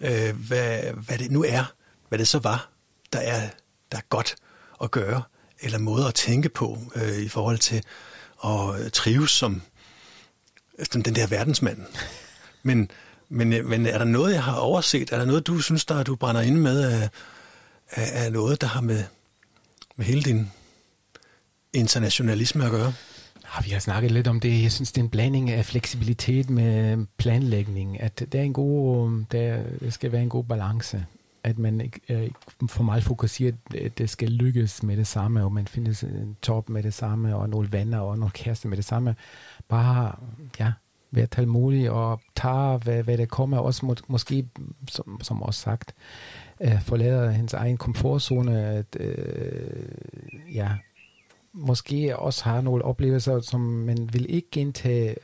[0.00, 1.72] Øh, hvad, hvad det nu er.
[2.08, 2.70] Hvad det så var,
[3.12, 3.50] der er,
[3.92, 4.34] der er godt
[4.82, 5.22] at gøre.
[5.60, 7.84] Eller måder at tænke på øh, i forhold til
[8.42, 9.62] og trives som
[10.92, 11.78] den, den der verdensmand.
[12.62, 12.90] Men,
[13.28, 15.12] men, men er der noget, jeg har overset?
[15.12, 17.08] Er der noget, du synes, der du brænder inde med af,
[17.90, 19.04] af, af noget, der har med,
[19.96, 20.50] med hele din
[21.72, 22.94] internationalisme at gøre?
[23.44, 24.62] Ja, vi har snakket lidt om det.
[24.62, 28.00] Jeg synes, det er en blanding af fleksibilitet med planlægning.
[28.00, 31.06] At det er en god, øh, der det skal være en god balance.
[31.44, 32.30] At man ikke øh,
[32.62, 36.36] er for meget fokuseret, at det skal lykkes med det samme, og man finder en
[36.42, 39.16] top med det samme, og nogle venner og nogle kærester med det samme.
[39.68, 40.14] Bare,
[40.58, 40.72] ja,
[41.10, 43.58] være tålmodig og tage, hvad, hvad der kommer.
[43.58, 44.48] Også må, måske,
[44.88, 45.94] som, som også sagt,
[46.60, 48.62] øh, forlader hans egen komfortzone.
[48.66, 49.84] At, øh,
[50.54, 50.68] ja,
[51.52, 55.16] måske også har nogle oplevelser, som man vil ikke gentage,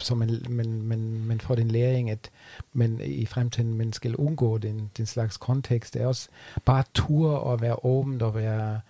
[0.00, 2.30] så man, man, man, man får den læring, at
[2.72, 5.94] man i fremtiden man skal undgå den, den slags kontekst.
[5.94, 6.28] Det er også
[6.64, 8.80] bare tur og være åbent og være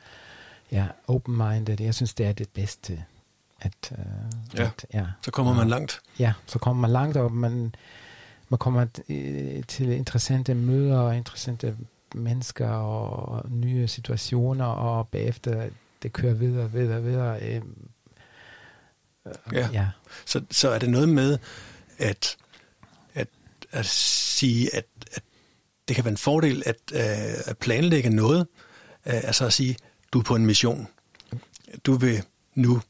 [0.73, 1.81] ja, open-minded.
[1.81, 3.05] Jeg synes, det er det bedste.
[3.61, 3.99] At, uh,
[4.59, 4.65] Ja.
[4.65, 5.07] at, ja.
[5.23, 6.01] Så kommer man langt.
[6.19, 7.75] Ja, så kommer man langt, og man,
[8.49, 11.77] man kommer øh, til interessante møder og interessante
[12.15, 15.69] mennesker og nye situationer, og bagefter
[16.03, 17.43] det kører videre, videre, videre.
[17.43, 17.63] Øh,
[19.53, 19.69] Ja.
[19.73, 19.87] ja.
[20.27, 21.39] Så, så er det noget med
[21.99, 22.37] at,
[23.15, 23.29] at,
[23.71, 25.23] at sige, at, at
[25.89, 27.01] det kan være en fordel at, øh,
[27.47, 28.47] at planlægge noget.
[29.07, 29.77] Øh, altså at sige,
[30.13, 30.89] du er på en mission.
[31.87, 32.23] Du vil
[32.55, 32.81] nu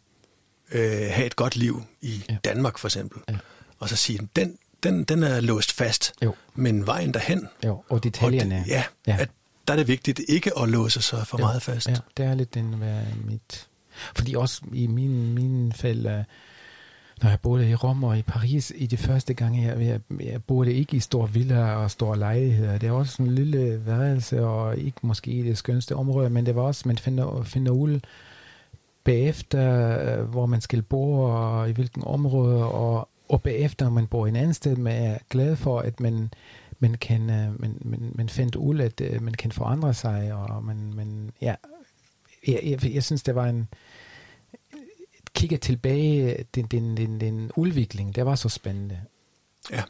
[0.72, 2.36] øh, have et godt liv i Ja.
[2.44, 3.22] Danmark for eksempel.
[3.28, 3.38] Ja.
[3.78, 6.34] Og så sige, den, den, den er låst fast, Jo.
[6.54, 8.54] men vejen derhen, Jo, og og detaljerne.
[8.54, 9.16] det, ja, Ja.
[9.20, 9.30] At,
[9.68, 11.88] der er det vigtigt ikke at låse sig for Ja, meget fast.
[11.88, 13.68] Ja, det er lidt den hvad mit...
[14.16, 16.24] Fordi også i min, min fald, øh,
[17.22, 20.44] når jeg boede i Rom og i Paris, i de første gange, jeg, jeg, jeg
[20.44, 22.78] boede ikke i store villaer og store lejligheder.
[22.78, 26.54] Det var også en lille værelse, og ikke måske i det skønste område, men det
[26.54, 28.00] var også, man finder, finder ud
[29.04, 34.26] bagefter, øh, hvor man skal bo, og i hvilken område, og, og bagefter, man bor
[34.26, 36.30] i en anden sted, man er glad for, at man,
[36.78, 40.92] man kan, øh, man, man, man fandt ud, at man kan forandre sig, og man,
[40.94, 41.54] man ja,
[42.46, 43.68] jeg, jeg, jeg synes, det var en,
[45.38, 49.00] kigger tilbage, den, den, den, den udvikling, det var så spændende.
[49.70, 49.82] Ja.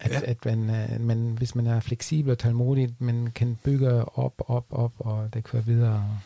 [0.00, 0.20] At, Ja.
[0.20, 0.30] ja.
[0.30, 4.66] at man, øh, man, hvis man er fleksibel og tålmodig, man kan bygge op, op,
[4.70, 6.18] op, og det kører videre.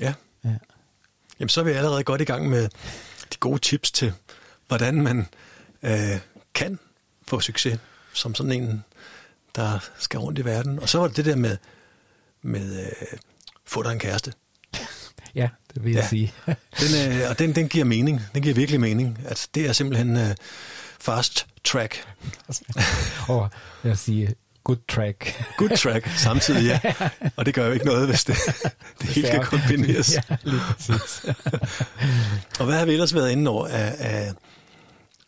[0.00, 0.14] Ja.
[0.44, 0.54] Ja.
[1.40, 2.68] Jamen, så er vi allerede godt i gang med
[3.32, 4.12] de gode tips til,
[4.68, 5.26] hvordan man
[5.82, 6.18] øh,
[6.54, 6.78] kan
[7.28, 7.78] få succes
[8.14, 8.84] som sådan en,
[9.56, 10.78] der skal rundt i verden.
[10.78, 11.56] Og så var det det der med,
[12.42, 13.18] med øh,
[13.64, 14.32] få dig en kæreste.
[15.34, 16.08] Ja, det vil jeg Ja.
[16.08, 16.32] sige.
[16.80, 18.20] Den, øh, og den, den giver mening.
[18.34, 19.18] Den giver virkelig mening.
[19.24, 20.34] At det er simpelthen øh,
[21.00, 22.04] fast track.
[23.28, 23.50] og
[23.84, 24.30] jeg siger,
[24.64, 25.42] good track.
[25.58, 26.92] Good track samtidig, ja.
[27.36, 28.36] Og det gør jo ikke noget, hvis det,
[29.00, 30.14] det hele kan kombineres.
[30.14, 31.24] ja, lige præcis.
[32.58, 34.32] Og hvad har vi ellers været inde over af, af,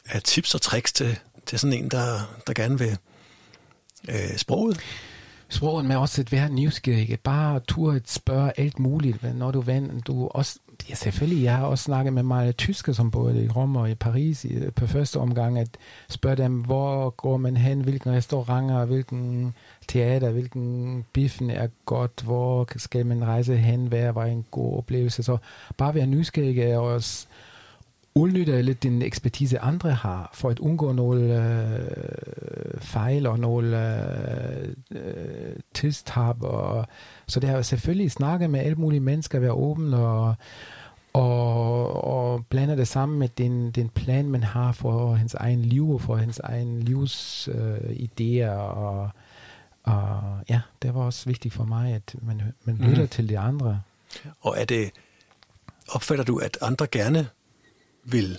[0.06, 2.96] af tips og tricks til, til sådan en, der, der gerne vil
[4.08, 4.80] øh, sproget?
[5.48, 10.00] Sproget med også at være nysgerrig, bare turde at spørge alt muligt, når du vender,
[10.00, 13.76] du også, ja selvfølgelig, jeg har også snakket med mange tyskere, som både i Rom
[13.76, 15.68] og i Paris i, på første omgang, at
[16.08, 19.54] spørge dem, hvor går man hen, hvilken restauranter, hvilken
[19.88, 25.22] teater, hvilken biffen er godt, hvor skal man rejse hen, hvad var en god oplevelse,
[25.22, 25.36] så
[25.76, 27.26] bare være nysgerrig og også
[28.14, 33.78] udnytte lidt den ekspertise, andre har, for at undgå nogle øh, fejl og nogle
[34.90, 36.42] øh, tidstab.
[36.42, 36.86] Og,
[37.26, 40.34] så det har selvfølgelig snakket med alle mulige mennesker, være åben og,
[41.12, 45.90] og, og blande det sammen med den, den plan, man har for hans egen liv
[45.90, 48.50] og for hans egen livs øh, idéer.
[48.50, 49.10] Og,
[49.82, 53.08] og ja, det var også vigtigt for mig, at man, man lytter mm.
[53.08, 53.80] til de andre.
[54.40, 54.90] Og er det,
[55.88, 57.28] opfatter du, at andre gerne
[58.04, 58.38] vil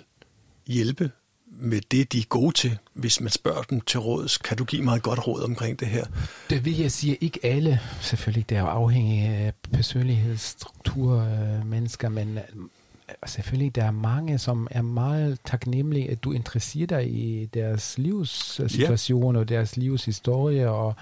[0.67, 1.11] hjælpe
[1.59, 4.37] med det, de er gode til, hvis man spørger dem til råds.
[4.37, 6.05] Kan du give mig et godt råd omkring det her?
[6.49, 7.79] Det vil jeg sige, ikke alle.
[8.01, 12.43] Selvfølgelig, det er jo afhængigt af personlighedsstruktur, øh, mennesker, men øh,
[13.25, 19.35] selvfølgelig, der er mange, som er meget taknemmelige, at du interesserer dig i deres livssituation
[19.35, 19.39] ja.
[19.39, 20.95] og deres livshistorie, og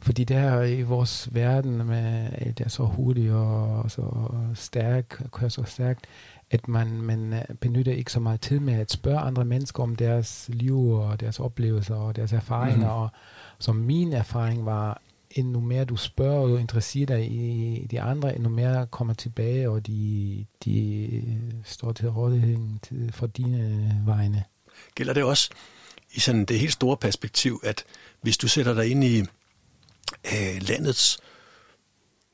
[0.00, 5.62] fordi der i vores verden med alt er så hurtigt og så stærk, kører så
[5.66, 6.06] stærkt,
[6.50, 9.96] at man, man øh, benytter ikke så meget tid med at spørge andre mennesker om
[9.96, 12.76] deres liv og deres oplevelser og deres erfaringer.
[12.76, 13.02] Mm-hmm.
[13.02, 13.10] Og
[13.58, 18.34] som min erfaring var, endnu mere du spørger og du interesserer dig i de andre,
[18.36, 21.10] endnu mere kommer tilbage, og de, de
[21.64, 22.58] står til rådighed
[23.12, 24.44] for dine vegne.
[24.94, 25.50] Gælder det også
[26.14, 27.84] i sådan det helt store perspektiv, at
[28.20, 29.20] hvis du sætter dig ind i
[30.24, 31.18] øh, landets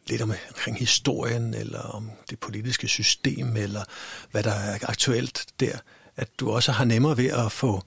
[0.08, 3.84] lidt omkring historien, eller om det politiske system, eller
[4.30, 5.78] hvad der er aktuelt der,
[6.16, 7.82] at du også har nemmere ved at få,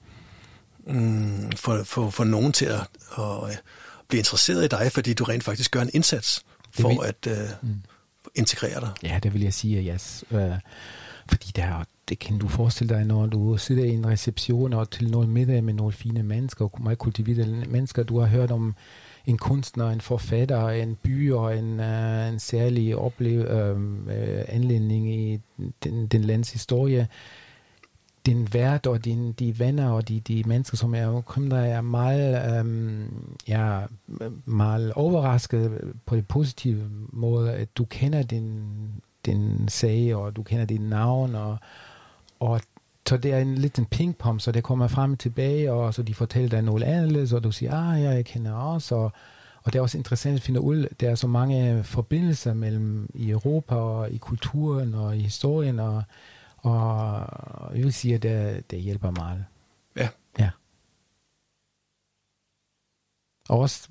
[0.86, 2.80] mm, få, få, få nogen til at,
[3.18, 3.62] at,
[4.08, 7.68] blive interesseret i dig, fordi du rent faktisk gør en indsats for vil, at uh,
[7.68, 7.82] mm.
[8.34, 8.90] integrere dig.
[9.02, 10.24] Ja, det vil jeg sige, yes.
[10.30, 10.52] Uh,
[11.28, 15.10] fordi der, det kan du forestille dig, når du sidder i en reception og til
[15.10, 18.74] nogle middag med nogle fine mennesker, og meget kultiverede mennesker, du har hørt om
[19.28, 23.82] en kunstner, en forfatter, en by og en, uh, en særlig oplev, uh,
[24.48, 25.40] anledning i
[25.84, 27.08] den, den lands historie.
[28.26, 31.80] Din vært og din, de venner og de, de mennesker, som er omkring dig, er
[31.80, 33.80] meget, um, ja,
[34.44, 38.62] meget overrasket på det positive måde, at du kender din,
[39.26, 41.56] din sag, og du kender dit navn, og,
[42.40, 42.60] og
[43.08, 46.02] så det er en lidt en pingpong, så det kommer frem og tilbage, og så
[46.02, 49.12] de fortæller dig noget andet, og du siger, ah, ja, jeg kender også, og,
[49.62, 53.30] og det er også interessant at finde ud, der er så mange forbindelser mellem i
[53.30, 56.02] Europa og i kulturen og i historien, og,
[56.56, 57.26] og
[57.76, 59.44] jeg vil sige, at det, det hjælper meget.
[59.96, 60.08] Ja.
[60.38, 60.50] Ja.
[63.48, 63.88] Og også,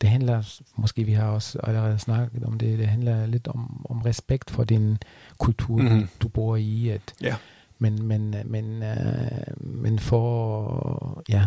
[0.00, 4.02] det handler, måske vi har også allerede snakket om det, det handler lidt om, om
[4.02, 4.98] respekt for din
[5.38, 6.08] kultur, mm-hmm.
[6.20, 7.36] du bor i, at ja
[7.84, 11.46] men, men, men, øh, men for, ja,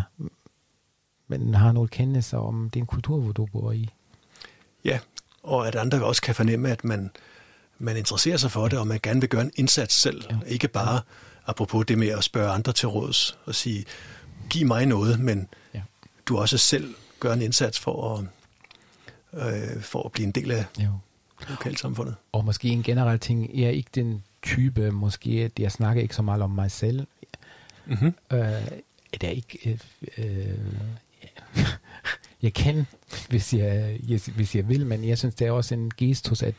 [1.28, 3.88] men har noget kendelse om den kultur, hvor du bor i.
[4.84, 4.98] Ja,
[5.42, 7.10] og at andre også kan fornemme, at man,
[7.78, 10.24] man interesserer sig for det, og man gerne vil gøre en indsats selv.
[10.30, 10.36] Ja.
[10.46, 11.00] Ikke bare,
[11.46, 13.84] apropos det med at spørge andre til råds og sige,
[14.50, 15.82] giv mig noget, men ja.
[16.26, 18.24] du også selv gør en indsats for at,
[19.32, 20.90] øh, for at blive en del af jo.
[21.48, 22.14] lokalsamfundet.
[22.32, 24.22] Og måske en generel ting, er ikke den
[24.54, 27.06] type, måske, jeg snakker ikke så meget om mig selv.
[27.86, 28.14] Mm-hmm.
[28.32, 28.40] Øh,
[29.12, 29.58] det er ikke...
[29.66, 29.78] Øh,
[30.18, 30.58] øh,
[32.42, 32.86] jeg kan,
[33.28, 33.98] hvis jeg,
[34.34, 36.54] hvis jeg vil, men jeg synes, det er også en gestus, at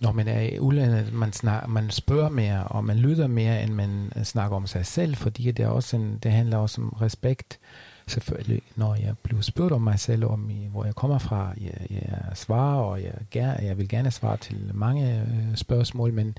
[0.00, 3.72] når man er i udlandet, man, snak, man spørger mere, og man lytter mere, end
[3.72, 7.58] man snakker om sig selv, fordi det, er også en, det handler også om respekt.
[8.06, 12.18] Selvfølgelig, når jeg bliver spurgt om mig selv, om hvor jeg kommer fra, jeg, jeg
[12.34, 16.36] svarer, og jeg, jeg vil gerne svare til mange øh, spørgsmål, men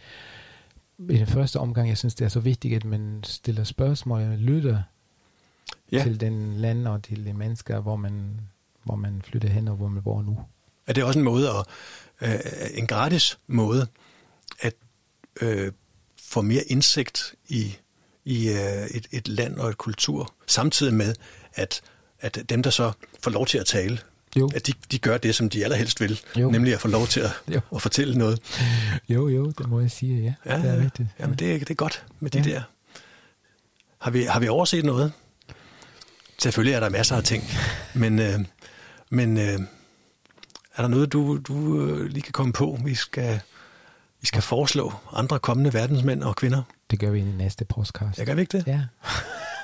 [0.99, 4.37] i den første omgang, jeg synes, det er så vigtigt, at man stiller spørgsmål, og
[4.37, 4.81] lytter
[5.91, 6.03] ja.
[6.03, 8.41] til den land og til de mennesker, hvor man,
[8.83, 10.39] hvor man flytter hen og hvor man bor nu.
[10.87, 11.65] Er det også en måde, at,
[12.21, 12.39] øh,
[12.73, 13.87] en gratis måde,
[14.59, 14.73] at
[15.41, 15.71] øh,
[16.23, 17.77] få mere indsigt i,
[18.25, 21.15] i øh, et, et land og et kultur, samtidig med,
[21.53, 21.81] at,
[22.19, 22.91] at dem, der så
[23.23, 23.99] får lov til at tale,
[24.35, 24.51] jo.
[24.55, 26.51] at de, de gør det, som de allerhelst vil, jo.
[26.51, 27.31] nemlig at få lov til at,
[27.75, 28.39] at fortælle noget.
[29.09, 30.51] Jo, jo, det må jeg sige, ja.
[30.51, 31.09] ja det er rigtigt.
[31.19, 31.23] Ja.
[31.23, 32.49] Jamen, det, det er godt med de ja.
[32.49, 32.61] der.
[34.01, 35.11] Har vi, har vi overset noget?
[36.39, 37.43] Selvfølgelig er der masser af ting,
[37.93, 38.39] men, øh,
[39.09, 39.59] men øh,
[40.75, 43.39] er der noget, du, du øh, lige kan komme på, vi skal,
[44.21, 46.63] vi skal foreslå andre kommende verdensmænd og kvinder?
[46.91, 48.17] Det gør vi i næste podcast.
[48.17, 48.67] Jeg gør vi ikke det?
[48.67, 48.81] Ja.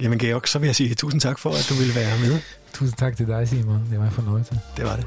[0.00, 2.38] Jamen Georg, så vil jeg sige tusind tak for, at du ville være med.
[2.72, 3.80] Tusind tak til dig, Simon.
[3.90, 4.60] Det var en fornøjelse.
[4.76, 5.06] Det var det.